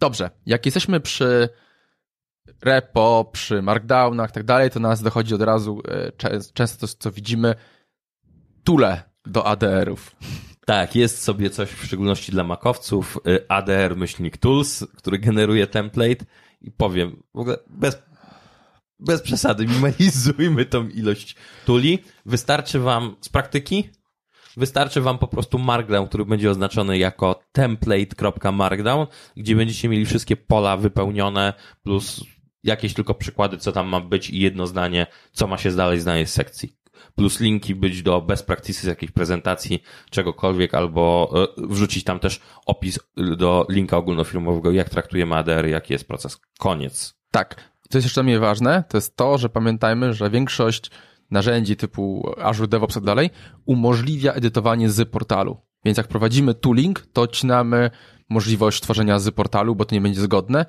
Dobrze, 0.00 0.30
jak 0.46 0.66
jesteśmy 0.66 1.00
przy 1.00 1.48
repo, 2.62 3.30
przy 3.32 3.62
markdownach 3.62 4.30
i 4.30 4.32
tak 4.32 4.44
dalej, 4.44 4.70
to 4.70 4.80
nas 4.80 5.02
dochodzi 5.02 5.34
od 5.34 5.42
razu 5.42 5.82
e, 5.88 6.12
często 6.54 6.86
to, 6.86 6.94
co 6.98 7.10
widzimy, 7.10 7.54
tule 8.64 9.02
do 9.26 9.46
ADR-ów. 9.46 10.16
Tak, 10.66 10.96
jest 10.96 11.22
sobie 11.22 11.50
coś 11.50 11.70
w 11.70 11.84
szczególności 11.84 12.32
dla 12.32 12.44
makowców, 12.44 13.18
e, 13.26 13.52
ADR 13.52 13.96
myślnik 13.96 14.36
tools, 14.36 14.86
który 14.96 15.18
generuje 15.18 15.66
template 15.66 16.24
i 16.60 16.70
powiem, 16.70 17.22
w 17.34 17.38
ogóle 17.38 17.56
bez, 17.66 18.02
bez 18.98 19.22
przesady, 19.22 19.66
minimalizujmy 19.66 20.64
tą 20.64 20.88
ilość 20.88 21.36
tuli. 21.66 21.98
Wystarczy 22.26 22.78
wam 22.78 23.16
z 23.20 23.28
praktyki, 23.28 23.90
wystarczy 24.56 25.00
wam 25.00 25.18
po 25.18 25.28
prostu 25.28 25.58
markdown, 25.58 26.08
który 26.08 26.24
będzie 26.24 26.50
oznaczony 26.50 26.98
jako 26.98 27.40
template.markdown, 27.52 29.06
gdzie 29.36 29.56
będziecie 29.56 29.88
mieli 29.88 30.06
wszystkie 30.06 30.36
pola 30.36 30.76
wypełnione 30.76 31.52
plus 31.82 32.24
jakieś 32.64 32.94
tylko 32.94 33.14
przykłady, 33.14 33.58
co 33.58 33.72
tam 33.72 33.88
ma 33.88 34.00
być 34.00 34.30
i 34.30 34.40
jedno 34.40 34.66
zdanie, 34.66 35.06
co 35.32 35.46
ma 35.46 35.58
się 35.58 35.70
dalej 35.70 36.00
znaleźć 36.00 36.32
z 36.32 36.34
sekcji. 36.34 36.76
Plus 37.14 37.40
linki 37.40 37.74
być 37.74 38.02
do 38.02 38.20
best 38.20 38.46
practices 38.46 38.84
jakiejś 38.84 39.12
prezentacji, 39.12 39.82
czegokolwiek, 40.10 40.74
albo 40.74 41.32
e, 41.58 41.66
wrzucić 41.68 42.04
tam 42.04 42.18
też 42.18 42.40
opis 42.66 42.98
do 43.16 43.66
linka 43.68 43.96
ogólnofirmowego, 43.96 44.70
jak 44.70 44.88
traktujemy 44.88 45.36
ADR, 45.36 45.66
jaki 45.66 45.92
jest 45.92 46.08
proces. 46.08 46.40
Koniec. 46.58 47.14
Tak. 47.30 47.70
Co 47.90 47.98
jest 47.98 48.06
jeszcze 48.06 48.20
dla 48.20 48.22
mnie 48.22 48.38
ważne, 48.38 48.84
to 48.88 48.96
jest 48.96 49.16
to, 49.16 49.38
że 49.38 49.48
pamiętajmy, 49.48 50.14
że 50.14 50.30
większość 50.30 50.90
narzędzi 51.30 51.76
typu 51.76 52.32
Azure 52.42 52.68
DevOps 52.68 52.92
i 52.92 52.94
tak 52.94 53.04
dalej 53.04 53.30
umożliwia 53.66 54.32
edytowanie 54.32 54.90
z 54.90 55.10
portalu. 55.10 55.56
Więc 55.84 55.98
jak 55.98 56.08
prowadzimy 56.08 56.54
tooling, 56.54 57.06
to 57.12 57.22
odcinamy 57.22 57.90
możliwość 58.28 58.80
tworzenia 58.80 59.18
z 59.18 59.30
portalu, 59.30 59.76
bo 59.76 59.84
to 59.84 59.94
nie 59.94 60.00
będzie 60.00 60.20
zgodne, 60.20 60.66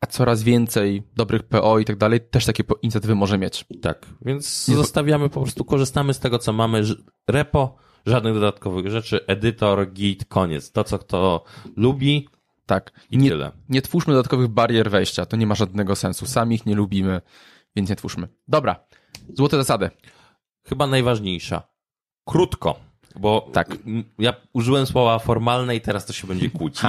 a 0.00 0.06
coraz 0.06 0.42
więcej 0.42 1.02
dobrych 1.16 1.42
PO 1.42 1.78
i 1.78 1.84
tak 1.84 1.96
dalej 1.96 2.20
też 2.20 2.46
takie 2.46 2.64
inicjatywy 2.82 3.14
może 3.14 3.38
mieć. 3.38 3.64
Tak, 3.82 4.06
więc 4.22 4.68
Nie 4.68 4.76
zostawiamy, 4.76 5.28
po 5.28 5.40
prostu 5.40 5.64
korzystamy 5.64 6.14
z 6.14 6.18
tego, 6.18 6.38
co 6.38 6.52
mamy. 6.52 6.82
Repo, 7.28 7.76
żadnych 8.06 8.34
dodatkowych 8.34 8.90
rzeczy, 8.90 9.26
edytor, 9.26 9.92
git, 9.92 10.24
koniec. 10.24 10.72
To, 10.72 10.84
co 10.84 10.98
kto 10.98 11.44
lubi, 11.76 12.28
tak. 12.66 12.92
I 13.10 13.18
nie, 13.18 13.30
tyle. 13.30 13.52
Nie 13.68 13.82
twórzmy 13.82 14.12
dodatkowych 14.12 14.48
barier 14.48 14.90
wejścia, 14.90 15.26
to 15.26 15.36
nie 15.36 15.46
ma 15.46 15.54
żadnego 15.54 15.96
sensu. 15.96 16.26
Sami 16.26 16.54
ich 16.54 16.66
nie 16.66 16.74
lubimy, 16.74 17.20
więc 17.76 17.90
nie 17.90 17.96
twórzmy. 17.96 18.28
Dobra, 18.48 18.84
złote 19.34 19.56
zasady. 19.56 19.90
Chyba 20.64 20.86
najważniejsza. 20.86 21.62
Krótko. 22.24 22.92
Bo 23.20 23.50
tak. 23.52 23.76
ja 24.18 24.34
użyłem 24.52 24.86
słowa 24.86 25.18
formalne 25.18 25.76
i 25.76 25.80
teraz 25.80 26.06
to 26.06 26.12
się 26.12 26.26
będzie 26.26 26.50
kłócić. 26.50 26.82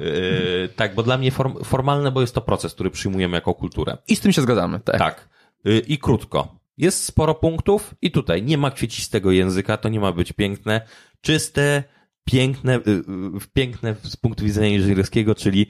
yy, 0.00 0.68
tak, 0.76 0.94
bo 0.94 1.02
dla 1.02 1.18
mnie 1.18 1.30
form, 1.30 1.64
formalne, 1.64 2.10
bo 2.10 2.20
jest 2.20 2.34
to 2.34 2.40
proces, 2.40 2.74
który 2.74 2.90
przyjmujemy 2.90 3.34
jako 3.34 3.54
kulturę. 3.54 3.98
I 4.08 4.16
z 4.16 4.20
tym 4.20 4.32
się 4.32 4.42
zgadzamy, 4.42 4.80
tak. 4.80 4.98
Tak. 4.98 5.28
Yy, 5.64 5.78
I 5.78 5.98
krótko. 5.98 6.58
Jest 6.76 7.04
sporo 7.04 7.34
punktów 7.34 7.94
i 8.02 8.10
tutaj 8.10 8.42
nie 8.42 8.58
ma 8.58 8.70
kwiecistego 8.70 9.30
języka, 9.30 9.76
to 9.76 9.88
nie 9.88 10.00
ma 10.00 10.12
być 10.12 10.32
piękne, 10.32 10.80
czyste, 11.20 11.84
piękne, 12.24 12.80
yy, 12.86 13.40
piękne 13.52 13.94
z 14.02 14.16
punktu 14.16 14.44
widzenia 14.44 14.68
inżynierskiego, 14.68 15.34
czyli 15.34 15.66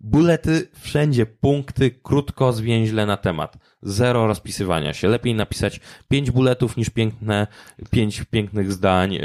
Bulety, 0.00 0.68
wszędzie 0.80 1.26
punkty, 1.26 1.90
krótko, 1.90 2.52
zwięźle 2.52 3.06
na 3.06 3.16
temat. 3.16 3.58
Zero 3.82 4.26
rozpisywania 4.26 4.92
się. 4.92 5.08
Lepiej 5.08 5.34
napisać 5.34 5.80
pięć 6.08 6.30
buletów 6.30 6.76
niż 6.76 6.90
piękne, 6.90 7.46
pięć 7.90 8.24
pięknych 8.30 8.72
zdań 8.72 9.12
yy, 9.12 9.20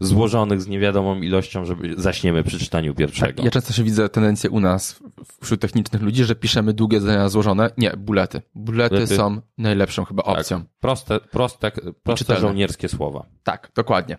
złożonych 0.00 0.62
z 0.62 0.68
niewiadomą 0.68 1.22
ilością, 1.22 1.64
żeby 1.64 1.94
zaśniemy 1.96 2.44
przy 2.44 2.58
czytaniu 2.58 2.94
pierwszego. 2.94 3.36
Tak, 3.36 3.44
ja 3.44 3.50
często 3.50 3.72
się 3.72 3.84
widzę 3.84 4.08
tendencję 4.08 4.50
u 4.50 4.60
nas 4.60 5.00
wśród 5.42 5.60
technicznych 5.60 6.02
ludzi, 6.02 6.24
że 6.24 6.34
piszemy 6.34 6.72
długie 6.72 7.00
zdania 7.00 7.28
złożone. 7.28 7.70
Nie, 7.78 7.90
bulety. 7.90 8.42
Bulety, 8.54 8.94
bulety. 8.94 9.16
są 9.16 9.40
najlepszą 9.58 10.04
chyba 10.04 10.22
tak. 10.22 10.38
opcją. 10.38 10.58
Tak, 10.58 10.68
proste, 10.80 11.20
proste, 11.20 11.70
proste 12.02 12.36
żołnierskie 12.36 12.88
słowa. 12.88 13.26
Tak, 13.42 13.70
dokładnie. 13.74 14.18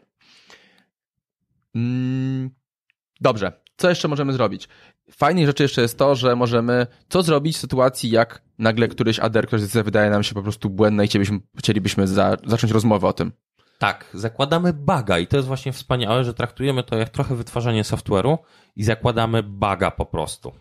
Mm, 1.76 2.50
dobrze. 3.22 3.69
Co 3.80 3.90
jeszcze 3.90 4.08
możemy 4.08 4.34
zrobić? 4.34 4.68
Fajnej 5.12 5.46
rzeczy 5.46 5.64
jeszcze 5.64 5.82
jest 5.82 5.98
to, 5.98 6.16
że 6.16 6.36
możemy 6.36 6.88
co 7.10 7.24
zrobić 7.24 7.56
w 7.58 7.60
sytuacji, 7.60 8.10
jak 8.10 8.42
nagle 8.58 8.88
któryś 8.88 9.20
ADR, 9.20 9.48
który 9.48 9.84
wydaje 9.84 10.10
nam 10.10 10.24
się 10.24 10.34
po 10.34 10.44
prostu 10.44 10.70
błędny 10.70 11.06
i 11.06 11.08
chcielibyśmy, 11.08 11.40
chcielibyśmy 11.58 12.08
za, 12.08 12.38
zacząć 12.46 12.74
rozmowę 12.74 13.08
o 13.08 13.14
tym. 13.14 13.32
Tak, 13.78 14.06
zakładamy 14.14 14.74
baga 14.74 15.20
i 15.20 15.28
to 15.28 15.38
jest 15.38 15.48
właśnie 15.48 15.72
wspaniałe, 15.72 16.24
że 16.24 16.34
traktujemy 16.34 16.84
to 16.84 16.98
jak 16.98 17.10
trochę 17.10 17.36
wytwarzanie 17.36 17.84
software'u 17.84 18.38
i 18.76 18.84
zakładamy 18.84 19.44
baga 19.44 19.92
po 19.92 20.06
prostu. 20.06 20.52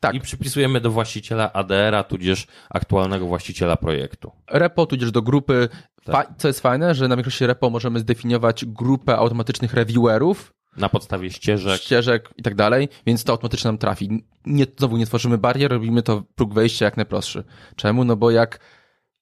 Tak. 0.00 0.14
I 0.14 0.20
przypisujemy 0.20 0.80
do 0.80 0.90
właściciela 0.90 1.52
ADR-a, 1.52 2.04
tudzież 2.04 2.46
aktualnego 2.70 3.26
właściciela 3.26 3.76
projektu. 3.76 4.32
Repo, 4.50 4.86
tudzież 4.86 5.10
do 5.10 5.22
grupy. 5.22 5.68
Tak. 6.04 6.28
Co 6.38 6.48
jest 6.48 6.60
fajne, 6.60 6.94
że 6.94 7.08
na 7.08 7.16
większości 7.16 7.46
repo 7.46 7.70
możemy 7.70 7.98
zdefiniować 7.98 8.64
grupę 8.64 9.16
automatycznych 9.16 9.74
reviewerów, 9.74 10.52
na 10.76 10.88
podstawie 10.88 11.30
ścieżek. 11.30 11.80
Ścieżek 11.80 12.30
i 12.36 12.42
tak 12.42 12.54
dalej, 12.54 12.88
więc 13.06 13.24
to 13.24 13.32
automatycznie 13.32 13.68
nam 13.68 13.78
trafi. 13.78 14.24
Nie, 14.46 14.66
znowu 14.78 14.96
nie 14.96 15.06
tworzymy 15.06 15.38
barier, 15.38 15.70
robimy 15.70 16.02
to 16.02 16.22
próg 16.34 16.54
wejścia 16.54 16.84
jak 16.84 16.96
najprostszy. 16.96 17.44
Czemu? 17.76 18.04
No 18.04 18.16
bo 18.16 18.30
jak, 18.30 18.60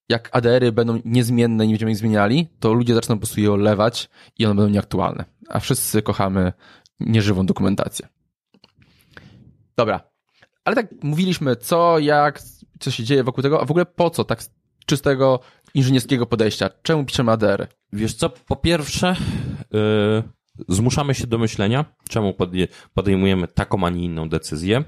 jak 0.09 0.29
ADR-y 0.33 0.73
będą 0.73 1.01
niezmienne 1.05 1.65
i 1.65 1.69
nie 1.69 1.73
będziemy 1.73 1.93
ich 1.93 1.99
zmieniali, 1.99 2.49
to 2.61 2.73
ludzie 2.73 2.95
zaczną 2.95 3.15
po 3.15 3.21
prostu 3.21 3.41
je 3.41 3.53
olewać 3.53 4.09
i 4.39 4.47
one 4.47 4.55
będą 4.55 4.73
nieaktualne. 4.73 5.25
A 5.49 5.61
wszyscy 5.61 6.03
kochamy 6.03 6.53
nieżywą 7.01 7.47
dokumentację. 7.47 8.09
Dobra. 9.77 10.01
Ale 10.65 10.77
tak 10.77 10.87
mówiliśmy 11.03 11.57
co, 11.57 11.99
jak, 11.99 12.43
co 12.81 12.91
się 12.91 13.05
dzieje 13.05 13.25
wokół 13.25 13.43
tego, 13.43 13.61
a 13.61 13.65
w 13.65 13.71
ogóle 13.71 13.87
po 13.87 14.11
co 14.11 14.25
tak 14.25 14.43
czystego 14.87 15.41
inżynierskiego 15.75 16.27
podejścia? 16.27 16.71
Czemu 16.83 17.05
piszemy 17.05 17.33
ADR-y? 17.33 17.67
Wiesz 17.93 18.15
co, 18.15 18.31
po 18.31 18.57
pierwsze, 18.57 19.17
yy 19.73 20.23
zmuszamy 20.69 21.15
się 21.15 21.27
do 21.27 21.39
myślenia, 21.39 21.85
czemu 22.09 22.35
podejmujemy 22.95 23.49
taką, 23.49 23.87
a 23.87 23.91
nie 23.91 24.05
inną 24.05 24.29
decyzję. 24.29 24.85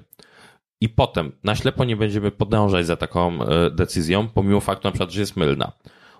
I 0.80 0.88
potem 0.88 1.32
na 1.44 1.56
ślepo 1.56 1.84
nie 1.84 1.96
będziemy 1.96 2.30
podążać 2.30 2.86
za 2.86 2.96
taką 2.96 3.42
e, 3.42 3.70
decyzją, 3.70 4.28
pomimo 4.28 4.60
faktu 4.60 4.88
na 4.88 4.92
przykład, 4.92 5.10
że 5.10 5.20
jest 5.20 5.36
mylna. 5.36 5.72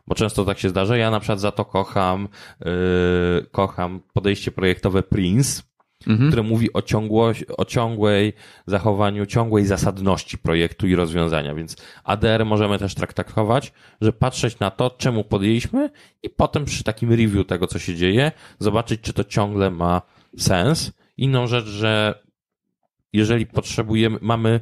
Bo 0.07 0.15
często 0.15 0.45
tak 0.45 0.59
się 0.59 0.69
zdarza. 0.69 0.97
Ja 0.97 1.11
na 1.11 1.21
przykład 1.21 1.41
za 1.41 1.53
to 1.53 1.65
kocham, 1.65 2.29
yy, 2.61 3.47
kocham 3.51 4.01
podejście 4.13 4.53
projektowe 4.53 5.03
Prince, 5.03 5.63
mhm. 6.09 6.31
które 6.31 6.43
mówi 6.43 6.73
o, 6.73 6.83
ciągłość, 6.83 7.45
o 7.57 7.65
ciągłej 7.65 8.33
zachowaniu, 8.67 9.27
ciągłej 9.27 9.67
zasadności 9.67 10.39
projektu 10.39 10.87
i 10.87 10.95
rozwiązania. 10.95 11.55
Więc 11.55 11.77
ADR 12.05 12.47
możemy 12.47 12.79
też 12.79 12.95
traktować, 12.95 13.73
że 14.01 14.13
patrzeć 14.13 14.59
na 14.59 14.71
to, 14.71 14.91
czemu 14.91 15.25
podjęliśmy 15.25 15.91
i 16.23 16.31
potem 16.31 16.65
przy 16.65 16.85
takim 16.85 17.11
review 17.11 17.47
tego, 17.47 17.67
co 17.67 17.79
się 17.79 17.95
dzieje, 17.95 18.33
zobaczyć, 18.59 19.01
czy 19.01 19.13
to 19.13 19.25
ciągle 19.25 19.71
ma 19.71 20.03
sens. 20.39 20.93
Inną 21.17 21.47
rzecz, 21.47 21.67
że 21.67 22.23
jeżeli 23.13 23.47
potrzebujemy, 23.47 24.19
mamy 24.23 24.61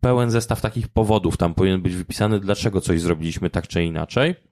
pełen 0.00 0.30
zestaw 0.30 0.60
takich 0.60 0.88
powodów, 0.88 1.36
tam 1.36 1.54
powinien 1.54 1.82
być 1.82 1.94
wypisany, 1.96 2.40
dlaczego 2.40 2.80
coś 2.80 3.00
zrobiliśmy 3.00 3.50
tak 3.50 3.68
czy 3.68 3.84
inaczej 3.84 4.49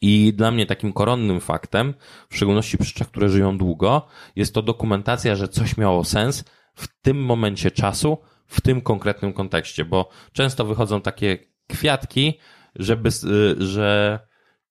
i 0.00 0.32
dla 0.36 0.50
mnie 0.50 0.66
takim 0.66 0.92
koronnym 0.92 1.40
faktem, 1.40 1.94
w 2.28 2.36
szczególności 2.36 2.76
rzeczach, 2.80 3.08
które 3.08 3.28
żyją 3.28 3.58
długo, 3.58 4.06
jest 4.36 4.54
to 4.54 4.62
dokumentacja, 4.62 5.36
że 5.36 5.48
coś 5.48 5.76
miało 5.76 6.04
sens 6.04 6.44
w 6.74 6.88
tym 7.02 7.24
momencie 7.24 7.70
czasu, 7.70 8.18
w 8.46 8.60
tym 8.60 8.80
konkretnym 8.80 9.32
kontekście, 9.32 9.84
bo 9.84 10.08
często 10.32 10.64
wychodzą 10.64 11.00
takie 11.00 11.38
kwiatki, 11.68 12.38
żeby, 12.76 13.08
y, 13.08 13.66
że 13.66 14.18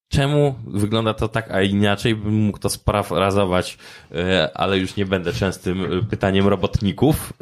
czemu 0.08 0.56
wygląda 0.68 1.14
to 1.14 1.28
tak, 1.28 1.52
a 1.52 1.62
inaczej 1.62 2.16
bym 2.16 2.34
mógł 2.34 2.60
to 2.60 2.70
sparafrazować, 2.70 3.78
y, 4.12 4.54
ale 4.54 4.78
już 4.78 4.96
nie 4.96 5.06
będę 5.06 5.34
częstym 5.34 5.94
y, 5.94 6.04
pytaniem 6.04 6.48
robotników, 6.48 7.34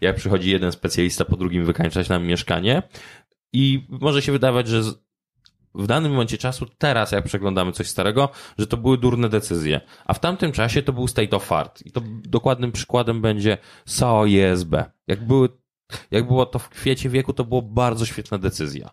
jak 0.00 0.16
przychodzi 0.16 0.50
jeden 0.50 0.72
specjalista 0.72 1.24
po 1.24 1.36
drugim 1.36 1.64
wykańczać 1.64 2.08
nam 2.08 2.26
mieszkanie. 2.26 2.82
I 3.52 3.86
może 3.88 4.22
się 4.22 4.32
wydawać, 4.32 4.68
że 4.68 4.82
w 5.76 5.86
danym 5.86 6.12
momencie 6.12 6.38
czasu, 6.38 6.66
teraz 6.78 7.12
jak 7.12 7.24
przeglądamy 7.24 7.72
coś 7.72 7.88
starego, 7.88 8.28
że 8.58 8.66
to 8.66 8.76
były 8.76 8.98
durne 8.98 9.28
decyzje. 9.28 9.80
A 10.04 10.14
w 10.14 10.20
tamtym 10.20 10.52
czasie 10.52 10.82
to 10.82 10.92
był 10.92 11.08
state 11.08 11.36
of 11.36 11.52
art. 11.52 11.82
I 11.86 11.92
to 11.92 12.00
dokładnym 12.24 12.72
przykładem 12.72 13.20
będzie 13.20 13.58
SAO 13.86 14.26
ISB. 14.26 14.74
Jak 15.06 15.26
były 15.26 15.48
jak 16.10 16.26
było 16.26 16.46
to 16.46 16.58
w 16.58 16.68
kwiecie 16.68 17.08
wieku, 17.08 17.32
to 17.32 17.44
było 17.44 17.62
bardzo 17.62 18.06
świetna 18.06 18.38
decyzja. 18.38 18.90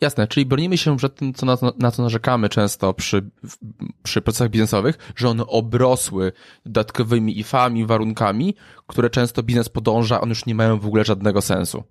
Jasne, 0.00 0.28
czyli 0.28 0.46
bronimy 0.46 0.78
się 0.78 0.96
przed 0.96 1.14
tym, 1.14 1.34
co 1.34 1.46
na, 1.46 1.56
na 1.78 1.90
co 1.90 2.02
narzekamy 2.02 2.48
często 2.48 2.94
przy, 2.94 3.30
przy 4.02 4.22
procesach 4.22 4.50
biznesowych, 4.50 5.12
że 5.16 5.28
one 5.28 5.46
obrosły 5.46 6.32
dodatkowymi 6.66 7.38
ifami, 7.38 7.86
warunkami, 7.86 8.54
które 8.86 9.10
często 9.10 9.42
biznes 9.42 9.68
podąża, 9.68 10.20
one 10.20 10.28
już 10.28 10.46
nie 10.46 10.54
mają 10.54 10.80
w 10.80 10.86
ogóle 10.86 11.04
żadnego 11.04 11.42
sensu. 11.42 11.84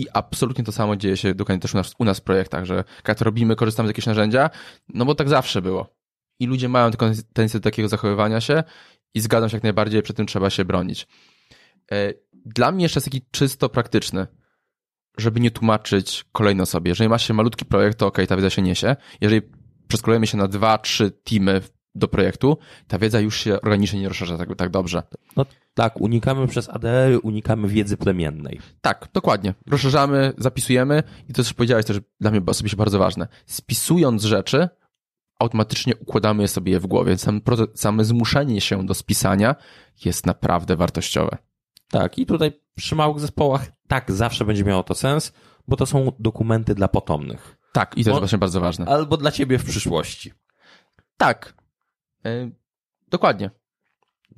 I 0.00 0.06
absolutnie 0.12 0.64
to 0.64 0.72
samo 0.72 0.96
dzieje 0.96 1.16
się 1.16 1.34
dokładnie 1.34 1.60
też 1.60 1.74
u 1.74 1.76
nas, 1.76 1.94
u 1.98 2.04
nas 2.04 2.18
w 2.18 2.22
projektach, 2.22 2.64
że 2.64 2.84
jak 3.08 3.20
robimy, 3.20 3.56
korzystamy 3.56 3.86
z 3.86 3.90
jakichś 3.90 4.06
narzędzia, 4.06 4.50
no 4.88 5.04
bo 5.04 5.14
tak 5.14 5.28
zawsze 5.28 5.62
było. 5.62 5.96
I 6.38 6.46
ludzie 6.46 6.68
mają 6.68 6.90
tendencję 6.90 7.60
do 7.60 7.64
takiego 7.64 7.88
zachowywania 7.88 8.40
się 8.40 8.62
i 9.14 9.20
zgadzam 9.20 9.50
się 9.50 9.56
jak 9.56 9.62
najbardziej, 9.62 10.02
przed 10.02 10.16
tym 10.16 10.26
trzeba 10.26 10.50
się 10.50 10.64
bronić. 10.64 11.08
E, 11.92 12.12
dla 12.32 12.72
mnie 12.72 12.82
jeszcze 12.84 12.98
jest 12.98 13.06
taki 13.06 13.22
czysto 13.30 13.68
praktyczny, 13.68 14.26
żeby 15.18 15.40
nie 15.40 15.50
tłumaczyć 15.50 16.24
kolejno 16.32 16.66
sobie. 16.66 16.88
Jeżeli 16.88 17.10
ma 17.10 17.18
się 17.18 17.34
malutki 17.34 17.64
projekt, 17.64 17.98
to 17.98 18.06
ok, 18.06 18.18
ta 18.28 18.36
wiedza 18.36 18.50
się 18.50 18.62
niesie. 18.62 18.96
Jeżeli 19.20 19.42
przeskolujemy 19.88 20.26
się 20.26 20.36
na 20.36 20.48
dwa, 20.48 20.78
trzy 20.78 21.10
teamy 21.10 21.60
do 21.94 22.08
projektu, 22.08 22.58
ta 22.88 22.98
wiedza 22.98 23.20
już 23.20 23.40
się 23.40 23.60
organicznie 23.60 24.00
nie 24.00 24.08
rozszerza 24.08 24.38
tak, 24.38 24.56
tak 24.56 24.70
dobrze. 24.70 25.02
No 25.36 25.46
tak, 25.74 26.00
unikamy 26.00 26.46
przez 26.46 26.68
ADR, 26.68 27.20
unikamy 27.22 27.68
wiedzy 27.68 27.96
plemiennej. 27.96 28.60
Tak, 28.80 29.08
dokładnie. 29.12 29.54
Rozszerzamy, 29.66 30.32
zapisujemy 30.38 31.02
i 31.28 31.32
to, 31.32 31.44
co 31.44 31.54
powiedziałeś 31.54 31.86
też 31.86 32.00
dla 32.20 32.30
mnie 32.30 32.40
osobiście 32.46 32.76
bardzo 32.76 32.98
ważne. 32.98 33.28
Spisując 33.46 34.22
rzeczy, 34.22 34.68
automatycznie 35.38 35.96
układamy 35.96 36.42
je 36.42 36.48
sobie 36.48 36.80
w 36.80 36.86
głowie. 36.86 37.18
Sam 37.18 37.40
proces, 37.40 37.68
same 37.74 38.04
zmuszenie 38.04 38.60
się 38.60 38.86
do 38.86 38.94
spisania 38.94 39.56
jest 40.04 40.26
naprawdę 40.26 40.76
wartościowe. 40.76 41.38
Tak, 41.90 42.18
i 42.18 42.26
tutaj 42.26 42.60
przy 42.76 42.94
małych 42.94 43.20
zespołach 43.20 43.72
tak 43.88 44.12
zawsze 44.12 44.44
będzie 44.44 44.64
miało 44.64 44.82
to 44.82 44.94
sens, 44.94 45.32
bo 45.68 45.76
to 45.76 45.86
są 45.86 46.12
dokumenty 46.18 46.74
dla 46.74 46.88
potomnych. 46.88 47.56
Tak, 47.72 47.98
i 47.98 48.04
to 48.04 48.10
jest 48.10 48.18
właśnie 48.20 48.38
bardzo 48.38 48.60
ważne. 48.60 48.86
Albo 48.86 49.16
dla 49.16 49.30
ciebie 49.30 49.58
w 49.58 49.64
przyszłości. 49.64 50.32
Tak. 51.16 51.54
Yy, 52.24 52.50
dokładnie. 53.08 53.50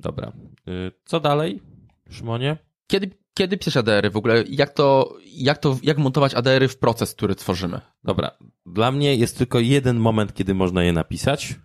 Dobra. 0.03 0.31
Yy, 0.65 0.91
co 1.05 1.19
dalej, 1.19 1.61
Szymonie? 2.09 2.57
Kiedy, 2.87 3.11
kiedy 3.33 3.57
pisać 3.57 3.77
ADR-y 3.77 4.09
w 4.09 4.17
ogóle? 4.17 4.43
Jak 4.49 4.73
to, 4.73 5.17
jak 5.25 5.57
to, 5.57 5.77
jak 5.83 5.97
montować 5.97 6.33
ADR-y 6.33 6.67
w 6.67 6.77
proces, 6.77 7.13
który 7.15 7.35
tworzymy? 7.35 7.81
Dobra. 8.03 8.31
Dla 8.65 8.91
mnie 8.91 9.15
jest 9.15 9.37
tylko 9.37 9.59
jeden 9.59 9.97
moment, 9.97 10.33
kiedy 10.33 10.55
można 10.55 10.83
je 10.83 10.93
napisać. 10.93 11.55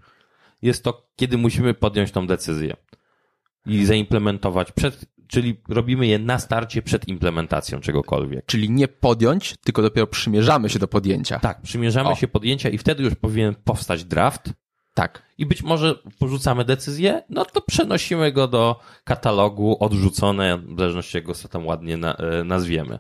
Jest 0.63 0.85
to, 0.85 1.11
kiedy 1.17 1.39
musimy 1.39 1.75
podjąć 1.75 2.11
tą 2.11 2.27
decyzję 2.27 2.77
i 3.67 3.85
zaimplementować 3.85 4.73
przed, 4.73 5.05
czyli 5.27 5.61
robimy 5.69 6.07
je 6.07 6.19
na 6.19 6.39
starcie 6.39 6.83
przed 6.83 7.09
implementacją 7.09 7.81
czegokolwiek. 7.81 8.47
Czyli 8.47 8.71
nie 8.71 8.89
podjąć, 8.89 9.55
tylko 9.65 9.83
dopiero 9.83 10.07
przymierzamy 10.07 10.71
się 10.71 10.79
do 10.79 10.89
podjęcia. 10.89 11.39
Tak, 11.39 11.63
przymierzamy 11.63 12.11
o. 12.11 12.15
się 12.15 12.29
podjęcia 12.29 12.69
i 12.69 12.79
wtedy 12.79 13.03
już 13.03 13.15
powinien 13.15 13.55
powstać 13.65 14.05
draft. 14.05 14.53
Tak. 14.99 15.23
I 15.39 15.47
być 15.47 15.63
może 15.63 15.95
porzucamy 16.19 16.65
decyzję, 16.65 17.23
no 17.29 17.45
to 17.45 17.61
przenosimy 17.61 18.33
go 18.33 18.49
do 18.49 18.81
katalogu 19.05 19.77
odrzucone, 19.81 20.59
w 20.59 20.79
zależności 20.79 21.17
jak 21.17 21.25
go 21.25 21.35
tam 21.51 21.67
ładnie 21.67 21.97
na, 21.97 22.15
e, 22.17 22.45
nazwiemy. 22.45 22.99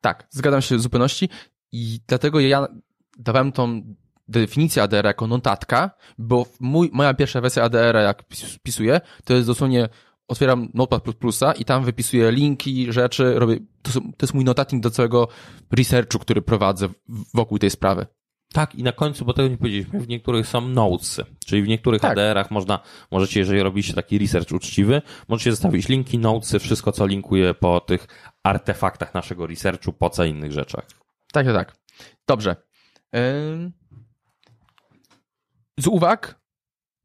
Tak, 0.00 0.26
zgadzam 0.30 0.62
się 0.62 0.76
w 0.76 0.80
zupełności 0.80 1.28
i 1.72 2.00
dlatego 2.06 2.40
ja 2.40 2.66
dawałem 3.18 3.52
tą 3.52 3.82
definicję 4.28 4.82
ADR 4.82 5.04
jako 5.04 5.26
notatka, 5.26 5.90
bo 6.18 6.46
mój, 6.60 6.90
moja 6.92 7.14
pierwsza 7.14 7.40
wersja 7.40 7.62
ADR, 7.62 7.96
jak 7.96 8.24
wpisuję, 8.54 9.00
to 9.24 9.34
jest 9.34 9.46
dosłownie 9.46 9.88
otwieram 10.28 10.68
Notepad++ 10.74 11.00
i 11.58 11.64
tam 11.64 11.84
wypisuję 11.84 12.30
linki, 12.32 12.92
rzeczy, 12.92 13.34
robię, 13.38 13.58
to, 13.82 13.90
to 13.92 14.22
jest 14.22 14.34
mój 14.34 14.44
notatnik 14.44 14.82
do 14.82 14.90
całego 14.90 15.28
researchu, 15.70 16.18
który 16.18 16.42
prowadzę 16.42 16.88
wokół 17.34 17.58
tej 17.58 17.70
sprawy. 17.70 18.06
Tak, 18.54 18.74
i 18.74 18.82
na 18.82 18.92
końcu, 18.92 19.24
bo 19.24 19.32
tego 19.32 19.48
nie 19.48 19.58
powiedzieliśmy, 19.58 20.00
w 20.00 20.08
niektórych 20.08 20.46
są 20.46 20.68
notesy, 20.68 21.24
czyli 21.46 21.62
w 21.62 21.68
niektórych 21.68 22.02
tak. 22.02 22.12
ADR-ach 22.12 22.50
można, 22.50 22.78
możecie, 23.10 23.40
jeżeli 23.40 23.62
robicie 23.62 23.94
taki 23.94 24.18
research 24.18 24.52
uczciwy, 24.52 25.02
możecie 25.28 25.50
zostawić 25.50 25.88
linki, 25.88 26.18
notesy, 26.18 26.58
wszystko, 26.58 26.92
co 26.92 27.06
linkuje 27.06 27.54
po 27.54 27.80
tych 27.80 28.06
artefaktach 28.42 29.14
naszego 29.14 29.46
researchu, 29.46 29.92
po 29.92 30.10
co 30.10 30.24
innych 30.24 30.52
rzeczach. 30.52 30.86
Tak, 31.32 31.46
tak. 31.46 31.76
Dobrze. 32.28 32.56
Z 35.78 35.86
uwag 35.86 36.40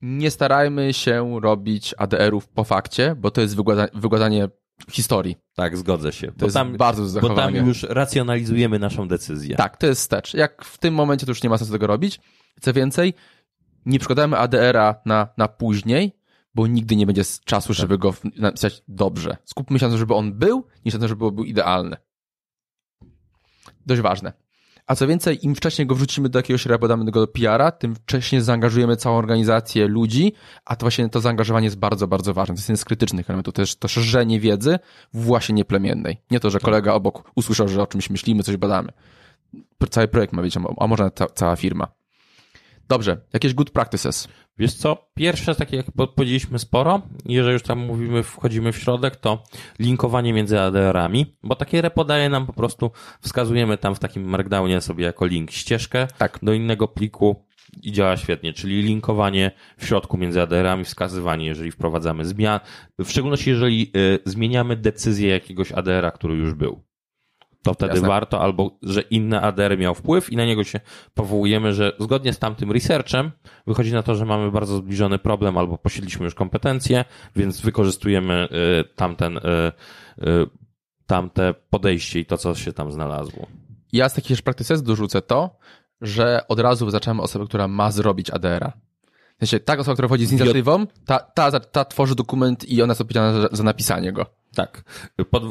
nie 0.02 0.32
starajmy 0.32 0.94
się 0.94 1.40
robić 1.42 1.96
ADR-ów 1.98 2.48
po 2.48 2.64
fakcie, 2.64 3.16
bo 3.16 3.32
to 3.32 3.42
jest 3.42 3.56
wygładzanie 3.94 4.50
historii. 4.92 5.38
Tak, 5.56 5.78
zgodzę 5.78 6.12
się. 6.12 6.28
To 6.28 6.34
bo 6.38 6.46
jest 6.46 6.54
tam, 6.54 6.78
bardzo 6.78 7.08
zachowanie. 7.08 7.52
Bo 7.52 7.58
tam 7.58 7.68
już 7.68 7.84
racjonalizujemy 7.84 8.80
naszą 8.80 9.08
decyzję. 9.08 9.56
Tak, 9.56 9.78
to 9.78 9.88
jest 9.88 10.02
wstecz. 10.02 10.34
Jak 10.34 10.66
w 10.66 10.78
tym 10.78 10.94
momencie 10.94 11.26
to 11.26 11.32
już 11.32 11.44
nie 11.44 11.50
ma 11.50 11.58
sensu 11.58 11.74
tego 11.74 11.88
robić. 11.88 12.20
Co 12.62 12.74
więcej, 12.74 13.14
nie 13.86 14.00
przekładamy 14.00 14.38
ADR-a 14.38 14.96
na, 15.06 15.28
na 15.38 15.48
później, 15.48 16.16
bo 16.56 16.68
nigdy 16.68 16.96
nie 16.96 17.06
będzie 17.06 17.24
czasu, 17.46 17.74
żeby 17.74 17.98
go 17.98 18.14
napisać 18.36 18.84
dobrze. 18.88 19.38
Skupmy 19.46 19.80
się 19.80 19.86
na 19.86 19.90
tym, 19.90 20.00
żeby 20.00 20.16
on 20.16 20.34
był, 20.34 20.68
niż 20.86 20.94
na 20.94 21.00
tym, 21.00 21.10
żeby 21.10 21.32
był 21.32 21.44
idealny. 21.44 21.98
Dość 23.86 24.02
ważne. 24.02 24.34
A 24.90 24.96
co 24.96 25.08
więcej, 25.08 25.46
im 25.46 25.56
wcześniej 25.56 25.88
go 25.88 25.96
wrzucimy 25.96 26.30
do 26.30 26.40
jakiegoś 26.40 26.66
repo, 26.66 26.88
damy 26.88 27.12
go 27.12 27.20
do 27.20 27.28
PR-a, 27.28 27.72
tym 27.72 27.96
wcześniej 27.96 28.42
zaangażujemy 28.42 28.98
całą 28.98 29.18
organizację 29.18 29.88
ludzi, 29.88 30.34
a 30.66 30.76
to 30.76 30.84
właśnie 30.84 31.10
to 31.10 31.22
zaangażowanie 31.22 31.66
jest 31.66 31.80
bardzo, 31.80 32.08
bardzo 32.08 32.34
ważne. 32.34 32.56
To 32.56 32.60
jest 32.60 32.70
jeden 32.70 32.78
z 32.78 32.86
krytycznych 32.86 33.30
elementów. 33.30 33.54
To 33.54 33.62
jest 33.62 33.80
to 33.80 33.88
szerzenie 33.88 34.40
wiedzy 34.40 34.80
właśnie 35.14 35.56
nieplemiennej. 35.56 36.22
Nie 36.32 36.40
to, 36.40 36.50
że 36.50 36.60
kolega 36.60 36.94
obok 36.94 37.32
usłyszał, 37.36 37.68
że 37.68 37.82
o 37.82 37.88
czymś 37.88 38.10
myślimy, 38.10 38.44
coś 38.44 38.58
badamy. 38.58 38.90
Cały 39.90 40.08
projekt 40.08 40.34
ma 40.34 40.42
być, 40.42 40.58
a 40.78 40.88
może 40.88 41.12
ta, 41.12 41.28
cała 41.28 41.56
firma. 41.56 41.88
Dobrze, 42.90 43.18
jakieś 43.34 43.54
good 43.54 43.72
practices. 43.72 44.28
Wiesz 44.58 44.74
co, 44.74 45.10
pierwsze, 45.14 45.56
takie 45.56 45.78
jak 45.78 45.86
powiedzieliśmy 46.16 46.60
sporo, 46.60 47.02
jeżeli 47.26 47.54
już 47.54 47.64
tam 47.64 47.80
mówimy, 47.80 48.24
wchodzimy 48.24 48.72
w 48.72 48.78
środek, 48.78 49.16
to 49.16 49.44
linkowanie 49.80 50.34
między 50.34 50.60
ADR-ami, 50.60 51.36
bo 51.44 51.56
takie 51.56 51.82
repo 51.82 52.06
daje 52.06 52.30
nam 52.30 52.46
po 52.46 52.54
prostu, 52.54 52.92
wskazujemy 53.22 53.78
tam 53.78 53.96
w 53.96 54.00
takim 54.00 54.24
markdownie 54.24 54.82
sobie 54.82 55.06
jako 55.06 55.26
link 55.26 55.52
ścieżkę 55.52 56.08
tak. 56.18 56.40
do 56.42 56.54
innego 56.54 56.88
pliku 56.88 57.46
i 57.84 57.92
działa 57.92 58.18
świetnie, 58.18 58.54
czyli 58.54 58.82
linkowanie 58.82 59.52
w 59.78 59.86
środku 59.86 60.18
między 60.18 60.42
ADR-ami, 60.42 60.86
wskazywanie, 60.86 61.46
jeżeli 61.46 61.72
wprowadzamy 61.72 62.26
zmian, 62.26 62.60
w 63.00 63.10
szczególności 63.10 63.50
jeżeli 63.50 63.92
y, 63.98 64.20
zmieniamy 64.26 64.76
decyzję 64.76 65.30
jakiegoś 65.30 65.72
ADR-a, 65.72 66.12
który 66.12 66.36
już 66.36 66.54
był 66.54 66.89
to 67.64 67.74
wtedy 67.74 67.94
Jasne. 67.94 68.08
warto, 68.08 68.42
albo 68.42 68.78
że 68.84 69.02
inny 69.02 69.42
ADR 69.42 69.78
miał 69.78 69.96
wpływ 69.96 70.32
i 70.32 70.36
na 70.36 70.46
niego 70.46 70.64
się 70.64 70.80
powołujemy, 71.14 71.74
że 71.74 71.92
zgodnie 72.00 72.34
z 72.34 72.40
tamtym 72.40 72.72
researchem 72.72 73.32
wychodzi 73.68 73.94
na 73.94 74.04
to, 74.04 74.16
że 74.16 74.26
mamy 74.26 74.52
bardzo 74.52 74.78
zbliżony 74.78 75.20
problem 75.20 75.58
albo 75.58 75.78
posiedliśmy 75.78 76.26
już 76.26 76.36
kompetencje, 76.36 77.06
więc 77.36 77.62
wykorzystujemy 77.62 78.48
y, 78.82 78.96
tamten, 78.96 79.38
y, 79.38 79.42
y, 79.42 80.48
tamte 81.06 81.54
podejście 81.70 82.20
i 82.20 82.26
to, 82.26 82.38
co 82.38 82.56
się 82.56 82.74
tam 82.74 82.92
znalazło. 82.92 83.48
Ja 83.94 84.10
z 84.10 84.14
takich 84.14 84.42
praktyces 84.42 84.84
dorzucę 84.84 85.22
to, 85.22 85.58
że 86.02 86.48
od 86.48 86.60
razu 86.60 86.86
wyznaczamy 86.86 87.22
osobę, 87.22 87.46
która 87.46 87.68
ma 87.68 87.92
zrobić 87.92 88.30
ADR-a. 88.30 88.72
W 89.36 89.40
sensie, 89.40 89.60
ta 89.60 89.74
osoba, 89.78 89.94
która 89.94 90.08
wchodzi 90.08 90.26
z 90.26 90.32
inicjatywą, 90.32 90.88
ta, 91.06 91.20
ta, 91.20 91.60
ta 91.60 91.86
tworzy 91.86 92.16
dokument 92.16 92.70
i 92.70 92.82
ona 92.82 92.92
jest 92.92 93.02
odpowiedzialna 93.02 93.42
za, 93.42 93.48
za 93.52 93.64
napisanie 93.64 94.12
go. 94.12 94.26
Tak. 94.56 94.84
Pod, 95.30 95.44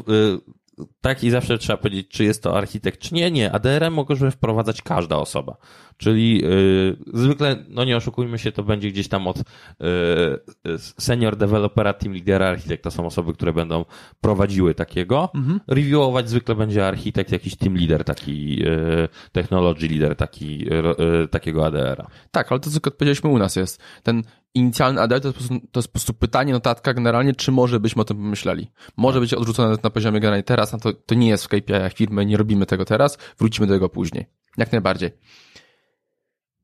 tak 1.01 1.25
i 1.25 1.31
zawsze 1.31 1.59
trzeba 1.59 1.77
powiedzieć, 1.77 2.09
czy 2.09 2.25
jest 2.25 2.43
to 2.43 2.57
architekt, 2.57 3.01
czy 3.01 3.14
nie. 3.14 3.31
Nie, 3.31 3.53
ADR 3.53 3.91
może 3.91 4.31
wprowadzać 4.31 4.83
każda 4.83 5.17
osoba. 5.17 5.57
Czyli 5.97 6.43
yy, 6.43 6.97
zwykle, 7.14 7.64
no 7.69 7.85
nie 7.85 7.97
oszukujmy 7.97 8.38
się, 8.38 8.53
to 8.53 8.62
będzie 8.62 8.88
gdzieś 8.88 9.09
tam 9.09 9.27
od 9.27 9.37
yy, 9.37 10.79
senior 10.79 11.37
developera, 11.37 11.93
team 11.93 12.14
leadera, 12.14 12.49
architekt. 12.49 12.85
To 12.85 12.91
są 12.91 13.07
osoby, 13.07 13.33
które 13.33 13.53
będą 13.53 13.85
prowadziły 14.21 14.75
takiego. 14.75 15.31
Mhm. 15.35 15.61
Reviewować 15.67 16.29
zwykle 16.29 16.55
będzie 16.55 16.87
architekt, 16.87 17.33
jakiś 17.33 17.57
team 17.57 17.77
leader, 17.77 18.05
taki 18.05 18.57
yy, 18.57 19.09
technology 19.33 19.88
leader, 19.88 20.17
taki, 20.17 20.59
yy, 20.59 21.29
takiego 21.31 21.67
ADR-a. 21.67 22.07
Tak, 22.31 22.53
ale 22.53 22.61
to 22.61 22.71
co 22.71 22.81
powiedzieliśmy 22.81 23.31
u 23.31 23.38
nas 23.38 23.57
jest. 23.57 23.83
Ten 24.03 24.23
inicjalny 24.55 25.01
ADR 25.01 25.21
to 25.21 25.29
jest, 25.29 25.49
to 25.49 25.81
jest 25.81 25.89
po 25.89 25.93
prostu 25.93 26.15
pytanie, 26.15 26.53
notatka 26.53 26.95
generalnie, 26.95 27.35
czy 27.35 27.53
może 27.53 27.81
byśmy 27.81 28.03
o 28.03 28.05
tym 28.05 28.17
pomyśleli. 28.17 28.71
Może 28.97 29.21
być 29.21 29.35
odrzucone 29.35 29.77
na 29.83 29.91
poziomie 29.91 30.21
generalnie 30.21 30.43
teraz, 30.43 30.73
no 30.73 30.79
to, 30.79 30.93
to 30.93 31.15
nie 31.15 31.29
jest 31.29 31.45
w 31.45 31.49
KPI-ach 31.49 31.93
firmy, 31.93 32.27
nie 32.27 32.37
robimy 32.37 32.67
tego 32.67 32.85
teraz, 32.85 33.19
wrócimy 33.39 33.67
do 33.67 33.75
tego 33.75 33.89
później. 33.89 34.27
Jak 34.57 34.73
najbardziej. 34.73 35.11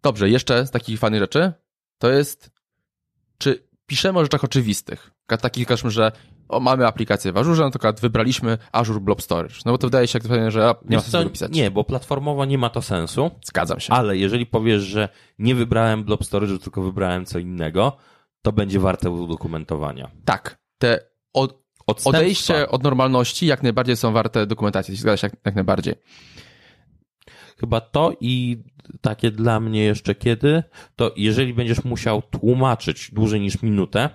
Dobrze, 0.02 0.28
jeszcze 0.28 0.66
z 0.66 0.70
takich 0.70 0.98
fajnych 0.98 1.20
rzeczy, 1.20 1.52
to 1.98 2.10
jest, 2.10 2.50
czy 3.38 3.68
piszemy 3.86 4.18
o 4.18 4.22
rzeczach 4.22 4.44
oczywistych. 4.44 5.10
Takich, 5.26 5.68
że 5.84 6.12
o, 6.48 6.60
mamy 6.60 6.86
aplikację 6.86 7.32
w 7.32 7.36
Azure, 7.36 7.60
na 7.64 7.70
przykład 7.70 8.00
wybraliśmy 8.00 8.58
Azure 8.72 9.00
Blob 9.00 9.22
Storage. 9.22 9.54
No 9.66 9.72
bo 9.72 9.78
to 9.78 9.86
wydaje 9.86 10.08
się, 10.08 10.18
jak 10.24 10.52
że 10.52 10.74
nie 10.84 10.96
ma 10.96 11.02
sensu 11.02 11.18
tego 11.18 11.30
pisać. 11.30 11.52
Nie, 11.52 11.70
bo 11.70 11.84
platformowo 11.84 12.44
nie 12.44 12.58
ma 12.58 12.70
to 12.70 12.82
sensu, 12.82 13.30
Zgadzam 13.44 13.80
się. 13.80 13.92
ale 13.92 14.16
jeżeli 14.16 14.46
powiesz, 14.46 14.82
że 14.82 15.08
nie 15.38 15.54
wybrałem 15.54 16.04
blob 16.04 16.22
storage'u, 16.22 16.58
tylko 16.58 16.82
wybrałem 16.82 17.24
co 17.26 17.38
innego, 17.38 17.96
to 18.42 18.52
będzie 18.52 18.80
warte 18.80 19.10
udokumentowania. 19.10 20.10
Tak, 20.24 20.58
te 20.78 20.98
od, 21.32 21.64
Odstępstwa. 21.86 22.18
odejście 22.18 22.68
od 22.68 22.82
normalności 22.82 23.46
jak 23.46 23.62
najbardziej 23.62 23.96
są 23.96 24.12
warte 24.12 24.46
dokumentacji. 24.46 24.96
Zgadza 24.96 25.16
się 25.16 25.26
jak, 25.26 25.36
jak 25.44 25.54
najbardziej. 25.54 25.94
Chyba 27.60 27.80
to 27.80 28.12
i 28.20 28.62
takie 29.00 29.30
dla 29.30 29.60
mnie 29.60 29.84
jeszcze 29.84 30.14
kiedy, 30.14 30.62
to 30.96 31.12
jeżeli 31.16 31.54
będziesz 31.54 31.84
musiał 31.84 32.22
tłumaczyć 32.22 33.10
dłużej 33.12 33.40
niż 33.40 33.62
minutę, 33.62 34.10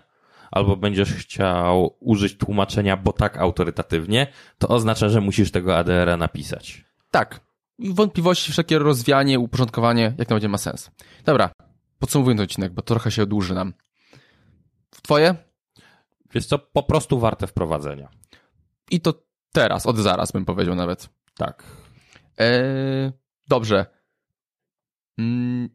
albo 0.51 0.75
będziesz 0.75 1.13
chciał 1.13 1.97
użyć 1.99 2.37
tłumaczenia, 2.37 2.97
bo 2.97 3.13
tak 3.13 3.37
autorytatywnie, 3.37 4.27
to 4.57 4.67
oznacza, 4.67 5.09
że 5.09 5.21
musisz 5.21 5.51
tego 5.51 5.77
ADR-a 5.77 6.17
napisać. 6.17 6.85
Tak. 7.11 7.39
Wątpliwości, 7.79 8.51
wszelkie 8.51 8.79
rozwianie, 8.79 9.39
uporządkowanie 9.39 10.03
jak 10.03 10.29
najbardziej 10.29 10.49
ma 10.49 10.57
sens. 10.57 10.91
Dobra, 11.25 11.51
podsumowując 11.99 12.37
ten 12.37 12.43
odcinek, 12.43 12.73
bo 12.73 12.81
trochę 12.81 13.11
się 13.11 13.25
dłuży 13.25 13.53
nam. 13.53 13.73
Twoje? 15.03 15.35
Wiesz 16.33 16.45
co, 16.45 16.59
po 16.59 16.83
prostu 16.83 17.19
warte 17.19 17.47
wprowadzenia. 17.47 18.09
I 18.91 19.01
to 19.01 19.13
teraz, 19.51 19.85
od 19.85 19.97
zaraz 19.97 20.31
bym 20.31 20.45
powiedział 20.45 20.75
nawet. 20.75 21.09
Tak. 21.37 21.63
Eee, 22.37 23.11
dobrze. 23.47 23.85
Mm, 25.19 25.69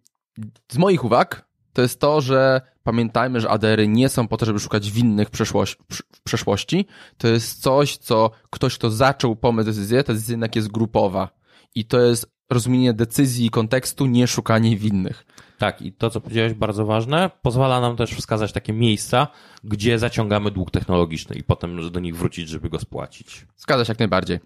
Z 0.69 0.79
moich 0.79 1.05
uwag 1.05 1.49
to 1.75 1.83
jest 1.83 2.01
to, 2.01 2.21
że 2.21 2.61
pamiętajmy, 2.83 3.41
że 3.41 3.51
ADR-y 3.51 3.89
nie 3.89 4.09
są 4.09 4.29
po 4.29 4.37
to, 4.37 4.47
żeby 4.47 4.61
szukać 4.61 4.91
winnych 4.91 5.29
w 5.29 5.31
przeszłości, 5.31 5.77
przeszłości. 6.25 6.87
To 7.19 7.29
jest 7.29 7.63
coś, 7.63 7.97
co 7.97 8.31
ktoś, 8.51 8.75
kto 8.75 8.91
zaczął 8.91 9.37
pomysł, 9.37 9.67
decyzję, 9.67 10.05
ta 10.05 10.13
decyzja 10.13 10.33
jednak 10.33 10.57
jest 10.57 10.69
grupowa. 10.69 11.29
I 11.75 11.85
to 11.85 12.01
jest 12.01 12.35
rozumienie 12.51 12.93
decyzji 12.93 13.47
i 13.47 13.51
kontekstu, 13.51 14.07
nie 14.07 14.27
szukanie 14.27 14.77
winnych. 14.77 15.27
Tak, 15.59 15.83
i 15.83 15.93
to, 15.93 16.11
co 16.11 16.21
powiedziałeś, 16.21 16.55
bardzo 16.55 16.87
ważne, 16.87 17.31
pozwala 17.43 17.81
nam 17.81 17.97
też 17.97 18.11
wskazać 18.11 18.53
takie 18.53 18.73
miejsca, 18.73 19.29
gdzie 19.65 19.99
zaciągamy 19.99 20.51
dług 20.51 20.71
technologiczny 20.71 21.37
i 21.37 21.43
potem 21.43 21.91
do 21.91 22.01
nich 22.01 22.17
wrócić, 22.17 22.49
żeby 22.49 22.71
go 22.71 22.79
spłacić. 22.79 23.47
Zgadza 23.57 23.85
się 23.85 23.91
jak 23.91 23.99
najbardziej. 23.99 24.39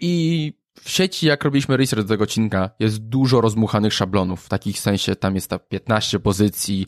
I 0.00 0.52
w 0.80 0.90
sieci, 0.90 1.26
jak 1.26 1.44
robiliśmy 1.44 1.76
research 1.76 2.02
do 2.04 2.08
tego 2.08 2.24
odcinka, 2.24 2.70
jest 2.78 2.98
dużo 2.98 3.40
rozmuchanych 3.40 3.92
szablonów. 3.94 4.44
W 4.44 4.48
takich 4.48 4.78
sensie 4.80 5.16
tam 5.16 5.34
jest 5.34 5.50
ta 5.50 5.58
15 5.58 6.18
pozycji. 6.18 6.86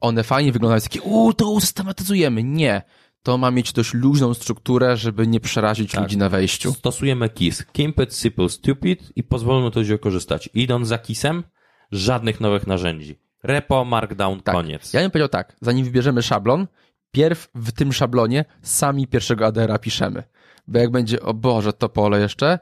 One 0.00 0.22
fajnie 0.22 0.52
wyglądają, 0.52 0.76
jest 0.76 0.86
takie, 0.86 1.02
uuu, 1.02 1.32
to 1.32 1.50
usystematyzujemy. 1.50 2.44
Nie. 2.44 2.82
To 3.22 3.38
ma 3.38 3.50
mieć 3.50 3.72
dość 3.72 3.94
luźną 3.94 4.34
strukturę, 4.34 4.96
żeby 4.96 5.26
nie 5.26 5.40
przerazić 5.40 5.92
Tak. 5.92 6.00
ludzi 6.00 6.16
na 6.18 6.28
wejściu. 6.28 6.72
Stosujemy 6.72 7.28
KISS, 7.28 7.64
Keep 7.72 8.00
it 8.00 8.14
simple, 8.14 8.48
stupid 8.48 9.12
i 9.16 9.22
pozwolimy 9.22 9.70
to 9.70 9.80
ludziom 9.80 9.98
korzystać. 9.98 10.50
Idąc 10.54 10.88
za 10.88 10.98
KISSem, 10.98 11.44
żadnych 11.92 12.40
nowych 12.40 12.66
narzędzi. 12.66 13.18
Repo, 13.42 13.84
markdown, 13.84 14.40
Tak. 14.40 14.54
koniec. 14.54 14.92
Ja 14.92 15.00
bym 15.00 15.10
powiedział 15.10 15.28
tak, 15.28 15.56
zanim 15.60 15.84
wybierzemy 15.84 16.22
szablon, 16.22 16.66
pierw 17.12 17.48
w 17.54 17.72
tym 17.72 17.92
szablonie 17.92 18.44
sami 18.62 19.06
pierwszego 19.06 19.46
ADR-a 19.46 19.78
piszemy. 19.78 20.22
Bo 20.68 20.78
jak 20.78 20.90
będzie, 20.90 21.20
o 21.22 21.34
Boże, 21.34 21.72
to 21.72 21.88
pole 21.88 22.20
jeszcze, 22.20 22.58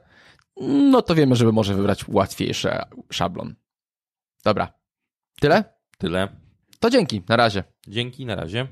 no 0.61 1.03
to 1.03 1.15
wiemy, 1.15 1.37
żeby 1.37 1.53
może 1.53 1.75
wybrać 1.75 2.09
łatwiejszy 2.09 2.71
szablon. 3.11 3.55
Dobra. 4.45 4.73
Tyle? 5.41 5.65
Tyle. 5.99 6.29
To 6.81 6.91
dzięki, 6.91 7.23
na 7.29 7.37
razie. 7.37 7.65
Dzięki, 7.89 8.27
na 8.27 8.35
razie. 8.35 8.67